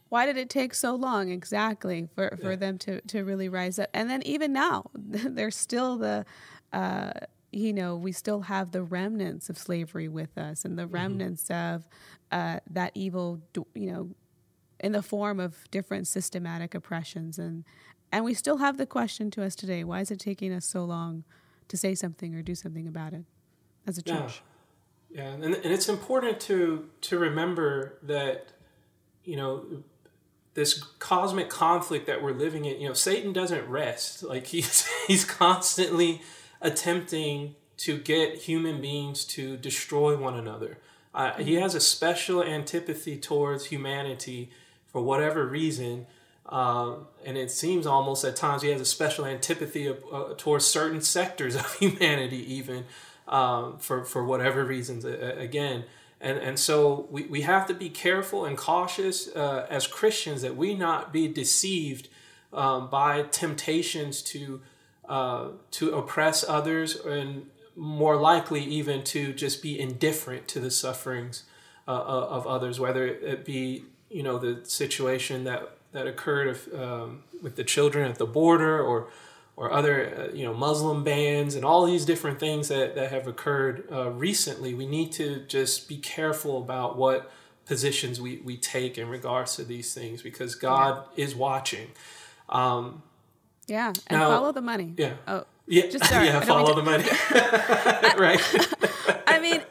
[0.08, 2.56] Why did it take so long exactly for, for yeah.
[2.56, 3.90] them to, to really rise up?
[3.92, 6.24] And then even now, there's still the,
[6.72, 7.12] uh,
[7.52, 10.94] you know, we still have the remnants of slavery with us and the mm-hmm.
[10.94, 11.76] remnants mm-hmm.
[11.76, 11.88] of
[12.32, 13.40] uh, that evil,
[13.74, 14.10] you know,
[14.80, 17.38] in the form of different systematic oppressions.
[17.38, 17.64] And,
[18.12, 20.84] and we still have the question to us today why is it taking us so
[20.84, 21.24] long
[21.68, 23.24] to say something or do something about it
[23.86, 24.42] as a church.
[25.10, 25.30] Yeah, yeah.
[25.32, 28.52] And, and it's important to to remember that
[29.24, 29.64] you know
[30.54, 32.80] this cosmic conflict that we're living in.
[32.80, 34.22] You know, Satan doesn't rest.
[34.22, 36.22] Like he's he's constantly
[36.60, 40.78] attempting to get human beings to destroy one another.
[41.14, 44.50] Uh, he has a special antipathy towards humanity
[44.88, 46.06] for whatever reason
[46.48, 50.64] um, and it seems almost at times he has a special antipathy of, uh, towards
[50.64, 52.84] certain sectors of humanity, even
[53.26, 55.04] um, for for whatever reasons.
[55.04, 55.84] Uh, again,
[56.20, 60.56] and and so we, we have to be careful and cautious uh, as Christians that
[60.56, 62.08] we not be deceived
[62.52, 64.62] um, by temptations to
[65.06, 71.44] uh, to oppress others and more likely even to just be indifferent to the sufferings
[71.86, 77.56] uh, of others, whether it be you know the situation that that occurred um, with
[77.56, 79.08] the children at the border or
[79.56, 83.26] or other uh, you know Muslim bans and all these different things that, that have
[83.26, 87.30] occurred uh, recently, we need to just be careful about what
[87.66, 91.24] positions we, we take in regards to these things because God yeah.
[91.24, 91.88] is watching.
[92.48, 93.02] Um,
[93.66, 94.94] yeah, and now, follow the money.
[94.96, 95.14] Yeah.
[95.26, 95.86] Oh, yeah.
[95.88, 97.04] Just sorry, yeah, follow the money.
[98.18, 98.40] right.
[99.26, 99.62] I mean,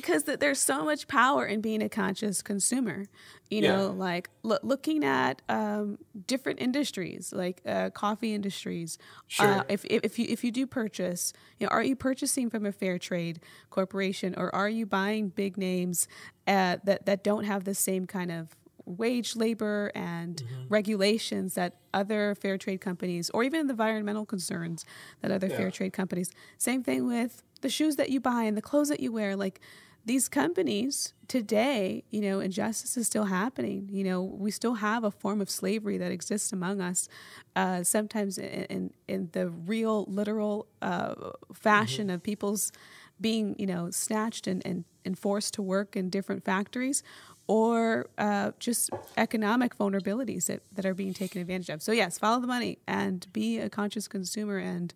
[0.00, 3.04] because there's so much power in being a conscious consumer
[3.50, 4.04] you know yeah.
[4.06, 9.46] like lo- looking at um, different industries like uh, coffee industries sure.
[9.46, 12.72] Uh, if, if, you if you do purchase you know are you purchasing from a
[12.72, 13.40] fair trade
[13.70, 16.08] corporation or are you buying big names
[16.46, 18.56] uh, that that don't have the same kind of
[18.88, 20.68] wage labor and mm-hmm.
[20.68, 24.84] regulations that other fair trade companies or even the environmental concerns
[25.20, 25.56] that other yeah.
[25.56, 29.00] fair trade companies same thing with the shoes that you buy and the clothes that
[29.00, 29.60] you wear like
[30.08, 33.88] these companies today, you know, injustice is still happening.
[33.92, 37.08] You know, we still have a form of slavery that exists among us,
[37.54, 41.14] uh, sometimes in, in, in the real, literal uh,
[41.52, 42.14] fashion mm-hmm.
[42.14, 42.72] of people's
[43.20, 47.02] being, you know, snatched and, and, and forced to work in different factories
[47.46, 48.88] or uh, just
[49.18, 51.82] economic vulnerabilities that, that are being taken advantage of.
[51.82, 54.94] So, yes, follow the money and be a conscious consumer and,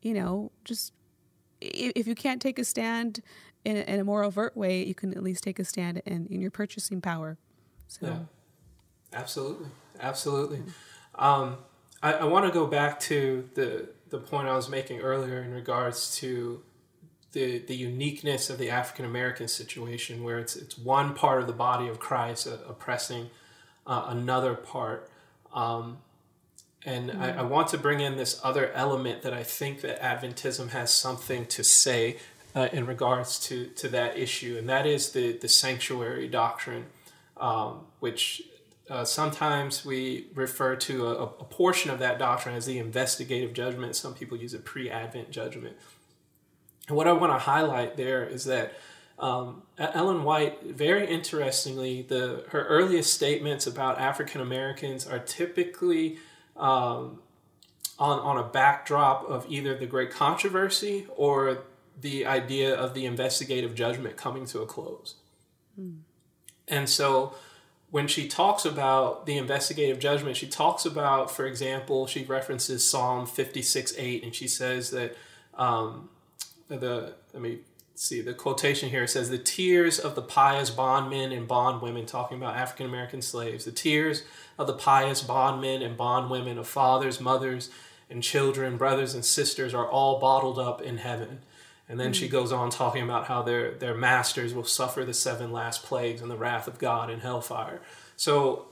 [0.00, 0.94] you know, just
[1.60, 3.20] if you can't take a stand
[3.64, 6.26] in a, in a more overt way, you can at least take a stand in,
[6.26, 7.38] in your purchasing power.
[7.88, 8.06] So.
[8.06, 8.18] Yeah,
[9.12, 9.68] absolutely,
[10.00, 10.62] absolutely.
[11.14, 11.58] Um,
[12.02, 15.52] I, I want to go back to the the point I was making earlier in
[15.52, 16.62] regards to
[17.32, 21.52] the the uniqueness of the African American situation, where it's it's one part of the
[21.52, 23.30] body of Christ uh, oppressing
[23.86, 25.10] uh, another part.
[25.52, 25.98] Um,
[26.84, 27.22] and mm-hmm.
[27.22, 30.92] I, I, want to bring in this other element that I think that Adventism has
[30.92, 32.18] something to say
[32.54, 36.86] uh, in regards to, to that issue, and that is the, the sanctuary doctrine,
[37.36, 38.42] um, which
[38.88, 43.96] uh, sometimes we refer to a, a, portion of that doctrine as the investigative judgment.
[43.96, 45.76] Some people use a pre Advent judgment.
[46.88, 48.74] And what I want to highlight there is that
[49.18, 56.18] um, Ellen White, very interestingly, the her earliest statements about African Americans are typically
[56.56, 57.20] um,
[57.98, 61.64] on on a backdrop of either the Great Controversy or
[62.00, 65.16] the idea of the investigative judgment coming to a close.
[65.80, 65.98] Mm.
[66.68, 67.34] And so
[67.90, 73.26] when she talks about the investigative judgment, she talks about, for example, she references Psalm
[73.26, 75.16] 56 8, and she says that
[75.56, 76.08] um,
[76.68, 77.58] the, let me
[77.94, 82.56] see, the quotation here says, The tears of the pious bondmen and bondwomen, talking about
[82.56, 84.24] African American slaves, the tears
[84.58, 87.70] of the pious bondmen and bondwomen of fathers, mothers,
[88.10, 91.42] and children, brothers and sisters are all bottled up in heaven.
[91.88, 92.20] And then mm-hmm.
[92.20, 96.22] she goes on talking about how their, their masters will suffer the seven last plagues
[96.22, 97.80] and the wrath of God and hellfire.
[98.16, 98.66] So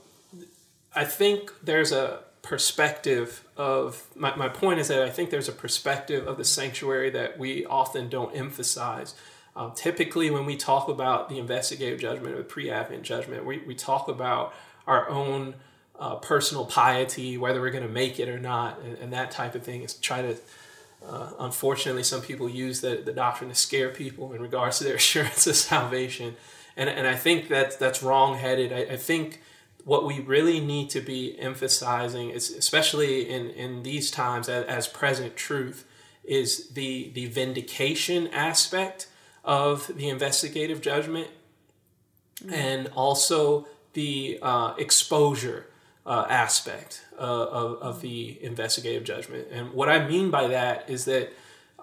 [0.95, 5.53] I think there's a perspective of my, my point is that I think there's a
[5.53, 9.15] perspective of the sanctuary that we often don't emphasize.
[9.55, 13.59] Um, typically, when we talk about the investigative judgment or the pre Advent judgment, we,
[13.59, 14.53] we talk about
[14.87, 15.55] our own
[15.97, 19.53] uh, personal piety, whether we're going to make it or not, and, and, that type
[19.53, 19.83] of thing.
[19.83, 20.35] Is try to
[21.07, 24.95] uh, unfortunately, some people use the, the doctrine to scare people in regards to their
[25.03, 26.35] assurance of salvation.
[26.75, 28.73] And, and I think that that's wrong-headed.
[28.73, 29.41] I, I think
[29.83, 34.87] what we really need to be emphasizing, is, especially in, in these times as, as
[34.87, 35.85] present truth,
[36.23, 39.07] is the, the vindication aspect
[39.43, 41.27] of the investigative judgment
[42.37, 42.53] mm-hmm.
[42.53, 45.67] and also the uh, exposure
[46.05, 49.47] uh, aspect uh, of, of the investigative judgment.
[49.51, 51.31] And what I mean by that is that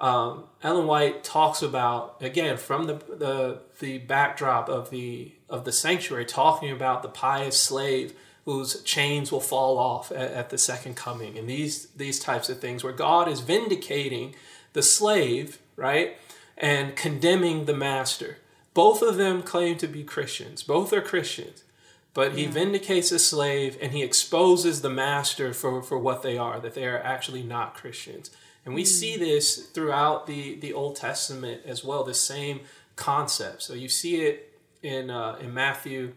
[0.01, 5.73] um, Ellen White talks about again from the, the the backdrop of the of the
[5.73, 8.15] sanctuary, talking about the pious slave
[8.47, 12.61] whose chains will fall off at, at the second coming, and these these types of
[12.61, 14.35] things where God is vindicating
[14.73, 16.17] the slave, right,
[16.57, 18.39] and condemning the master.
[18.73, 20.63] Both of them claim to be Christians.
[20.63, 21.65] Both are Christians
[22.13, 22.51] but he yeah.
[22.51, 26.87] vindicates the slave and he exposes the master for, for what they are, that they
[26.87, 28.31] are actually not Christians.
[28.65, 28.89] And we mm.
[28.89, 32.61] see this throughout the, the Old Testament as well, the same
[32.97, 33.63] concept.
[33.63, 36.15] So you see it in, uh, in Matthew,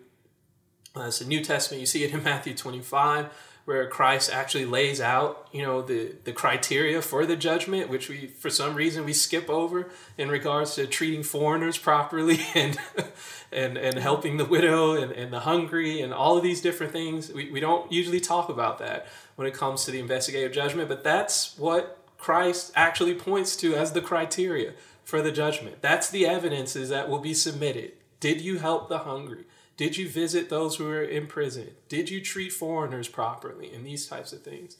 [0.95, 3.29] uh, it's the New Testament, you see it in Matthew 25
[3.65, 8.27] where Christ actually lays out, you know, the, the criteria for the judgment, which we,
[8.27, 12.77] for some reason, we skip over in regards to treating foreigners properly and
[13.53, 17.31] and, and helping the widow and, and the hungry and all of these different things.
[17.31, 21.03] We, we don't usually talk about that when it comes to the investigative judgment, but
[21.03, 25.81] that's what Christ actually points to as the criteria for the judgment.
[25.81, 27.93] That's the evidences that will be submitted.
[28.19, 29.45] Did you help the hungry?
[29.75, 31.71] Did you visit those who were in prison?
[31.89, 33.73] Did you treat foreigners properly?
[33.73, 34.77] And these types of things.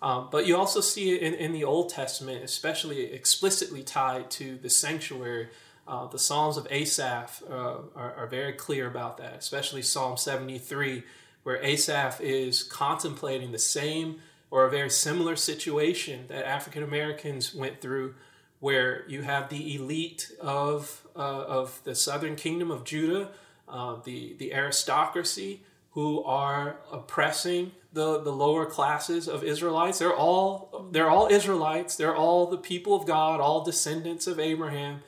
[0.00, 4.56] Um, but you also see it in, in the Old Testament, especially explicitly tied to
[4.56, 5.48] the sanctuary.
[5.88, 11.02] Uh, the Psalms of Asaph uh, are, are, very clear about that, especially Psalm 73,
[11.42, 14.20] where Asaph is contemplating the same
[14.50, 18.14] or a very similar situation that African Americans went through,
[18.60, 23.30] where you have the elite of, uh, of the southern kingdom of Judah
[23.70, 25.62] uh, the, the aristocracy
[25.92, 29.98] who are oppressing the, the lower classes of Israelites.
[29.98, 31.96] They're all, they're all Israelites.
[31.96, 35.02] They're all the people of God, all descendants of Abraham.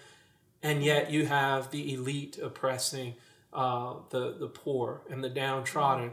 [0.62, 3.14] And yet you have the elite oppressing
[3.52, 6.12] uh, the, the poor and the downtrodden.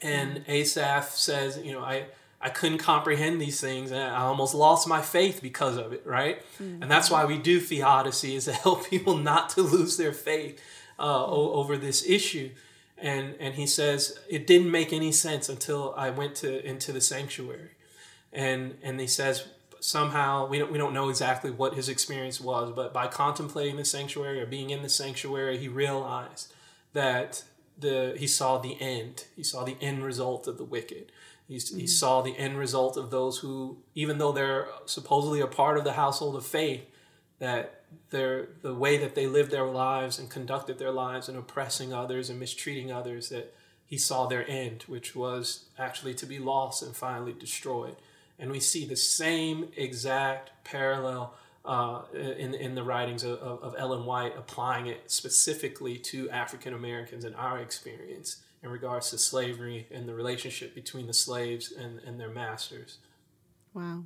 [0.00, 2.06] And Asaph says, you know, I,
[2.40, 6.40] I couldn't comprehend these things and I almost lost my faith because of it, right?
[6.62, 6.82] Mm-hmm.
[6.82, 10.60] And that's why we do theodicy is to help people not to lose their faith
[10.98, 12.50] uh, over this issue.
[12.96, 17.00] And, and he says, it didn't make any sense until I went to, into the
[17.00, 17.70] sanctuary.
[18.32, 19.46] And, and he says,
[19.80, 23.84] somehow, we don't, we don't know exactly what his experience was, but by contemplating the
[23.84, 26.52] sanctuary or being in the sanctuary, he realized
[26.92, 27.44] that
[27.78, 29.26] the, he saw the end.
[29.36, 31.12] He saw the end result of the wicked.
[31.46, 31.78] He, mm-hmm.
[31.78, 35.84] he saw the end result of those who, even though they're supposedly a part of
[35.84, 36.82] the household of faith,
[37.38, 41.92] that their the way that they lived their lives and conducted their lives and oppressing
[41.92, 43.54] others and mistreating others that
[43.86, 47.96] he saw their end, which was actually to be lost and finally destroyed.
[48.38, 51.34] And we see the same exact parallel
[51.64, 57.24] uh, in, in the writings of, of Ellen White, applying it specifically to African Americans
[57.24, 62.20] in our experience in regards to slavery and the relationship between the slaves and, and
[62.20, 62.98] their masters.
[63.74, 64.04] Wow.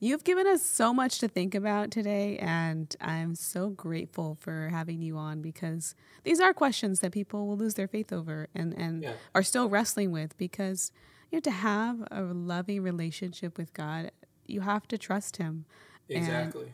[0.00, 5.02] You've given us so much to think about today, and I'm so grateful for having
[5.02, 9.02] you on because these are questions that people will lose their faith over and, and
[9.02, 9.14] yeah.
[9.34, 10.92] are still wrestling with because
[11.32, 14.12] you know to have a loving relationship with God,
[14.46, 15.64] you have to trust him.
[16.08, 16.62] Exactly.
[16.62, 16.72] And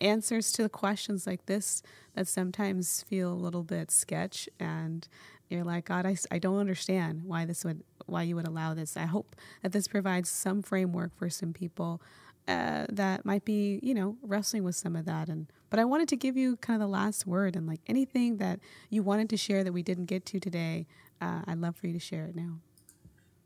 [0.00, 1.82] answers to questions like this
[2.14, 5.06] that sometimes feel a little bit sketch and
[5.48, 8.96] you're like god I, I don't understand why this would why you would allow this
[8.96, 12.00] i hope that this provides some framework for some people
[12.48, 15.28] uh, that might be, you know, wrestling with some of that.
[15.28, 18.38] And but I wanted to give you kind of the last word and like anything
[18.38, 20.86] that you wanted to share that we didn't get to today.
[21.20, 22.58] Uh, I'd love for you to share it now.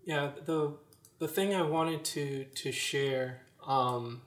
[0.05, 0.74] Yeah, the
[1.18, 4.22] the thing I wanted to to share, um,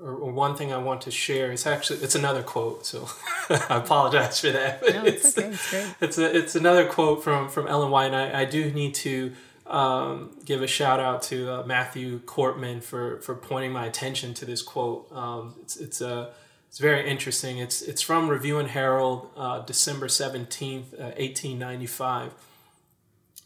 [0.00, 2.84] or, or one thing I want to share is actually it's another quote.
[2.84, 3.08] So
[3.50, 4.82] I apologize for that.
[4.82, 5.48] no, it's, it's okay.
[5.48, 5.94] It's great.
[6.00, 8.06] It's a, it's another quote from from Ellen White.
[8.06, 9.32] And I, I do need to
[9.70, 14.44] um, give a shout out to uh, Matthew Korpman for for pointing my attention to
[14.44, 15.10] this quote.
[15.12, 16.30] Um, it's it's a uh,
[16.68, 17.58] it's very interesting.
[17.58, 22.32] It's it's from Review and Herald, uh, December seventeenth, uh, eighteen ninety five,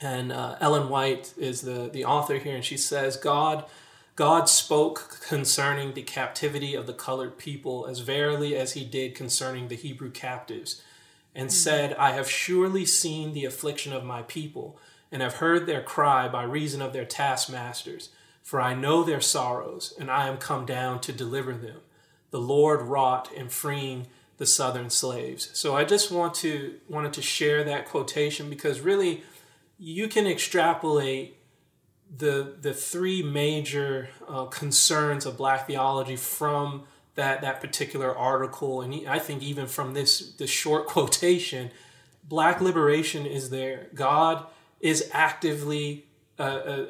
[0.00, 3.64] and uh, Ellen White is the the author here, and she says God.
[4.16, 9.66] God spoke concerning the captivity of the colored people as verily as he did concerning
[9.66, 10.82] the Hebrew captives,
[11.34, 11.54] and mm-hmm.
[11.54, 14.78] said, I have surely seen the affliction of my people
[15.14, 18.08] and have heard their cry by reason of their taskmasters.
[18.42, 21.76] For I know their sorrows, and I am come down to deliver them.
[22.32, 24.08] The Lord wrought in freeing
[24.38, 25.50] the southern slaves.
[25.54, 29.22] So I just want to wanted to share that quotation because really
[29.78, 31.36] you can extrapolate
[32.14, 36.82] the the three major uh, concerns of black theology from
[37.14, 41.70] that that particular article and I think even from this this short quotation
[42.28, 44.46] black liberation is there God
[44.84, 46.04] is actively
[46.38, 46.42] uh,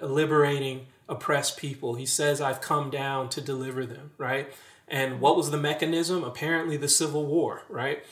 [0.02, 1.94] uh, liberating oppressed people.
[1.94, 4.52] He says, I've come down to deliver them, right?
[4.88, 6.24] And what was the mechanism?
[6.24, 8.04] Apparently, the Civil War, right?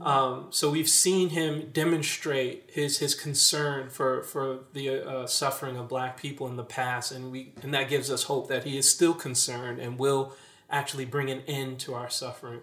[0.00, 5.88] Um, so we've seen him demonstrate his his concern for for the uh, suffering of
[5.88, 8.88] Black people in the past, and we and that gives us hope that he is
[8.88, 10.32] still concerned and will
[10.70, 12.60] actually bring an end to our suffering.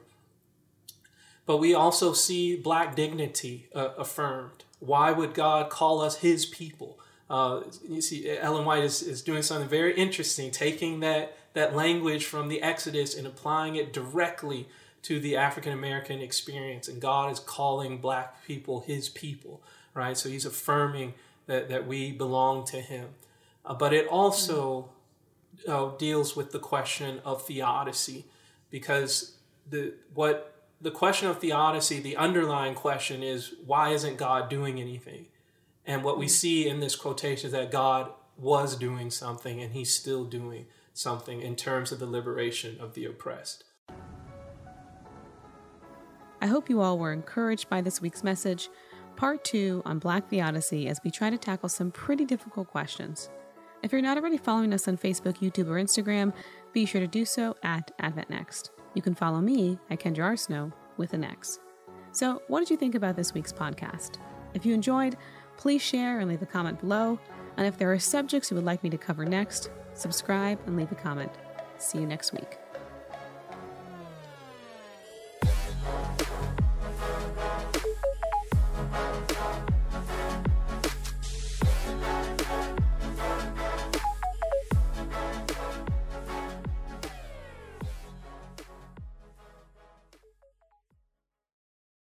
[1.47, 4.65] But we also see Black dignity uh, affirmed.
[4.79, 6.99] Why would God call us his people?
[7.29, 12.25] Uh, you see, Ellen White is, is doing something very interesting, taking that, that language
[12.25, 14.67] from the Exodus and applying it directly
[15.03, 16.87] to the African American experience.
[16.87, 20.17] And God is calling black people his people, right?
[20.17, 21.13] So he's affirming
[21.47, 23.09] that, that we belong to him.
[23.65, 24.89] Uh, but it also
[25.67, 28.25] uh, deals with the question of theodicy,
[28.69, 29.37] because
[29.69, 35.27] the what the question of theodicy, the underlying question is why isn't God doing anything?
[35.85, 36.31] And what we mm.
[36.31, 41.41] see in this quotation is that God was doing something and he's still doing something
[41.41, 43.63] in terms of the liberation of the oppressed.
[46.39, 48.69] I hope you all were encouraged by this week's message,
[49.15, 53.29] part two on Black Theodicy, as we try to tackle some pretty difficult questions.
[53.81, 56.33] If you're not already following us on Facebook, YouTube, or Instagram,
[56.73, 58.69] be sure to do so at AdventNext.
[58.97, 60.71] You can follow me at Kendra R.
[60.97, 61.59] With an X.
[62.11, 64.17] So, what did you think about this week's podcast?
[64.55, 65.17] If you enjoyed,
[65.55, 67.19] please share and leave a comment below.
[67.57, 70.91] And if there are subjects you would like me to cover next, subscribe and leave
[70.91, 71.31] a comment.
[71.77, 72.66] See you next week.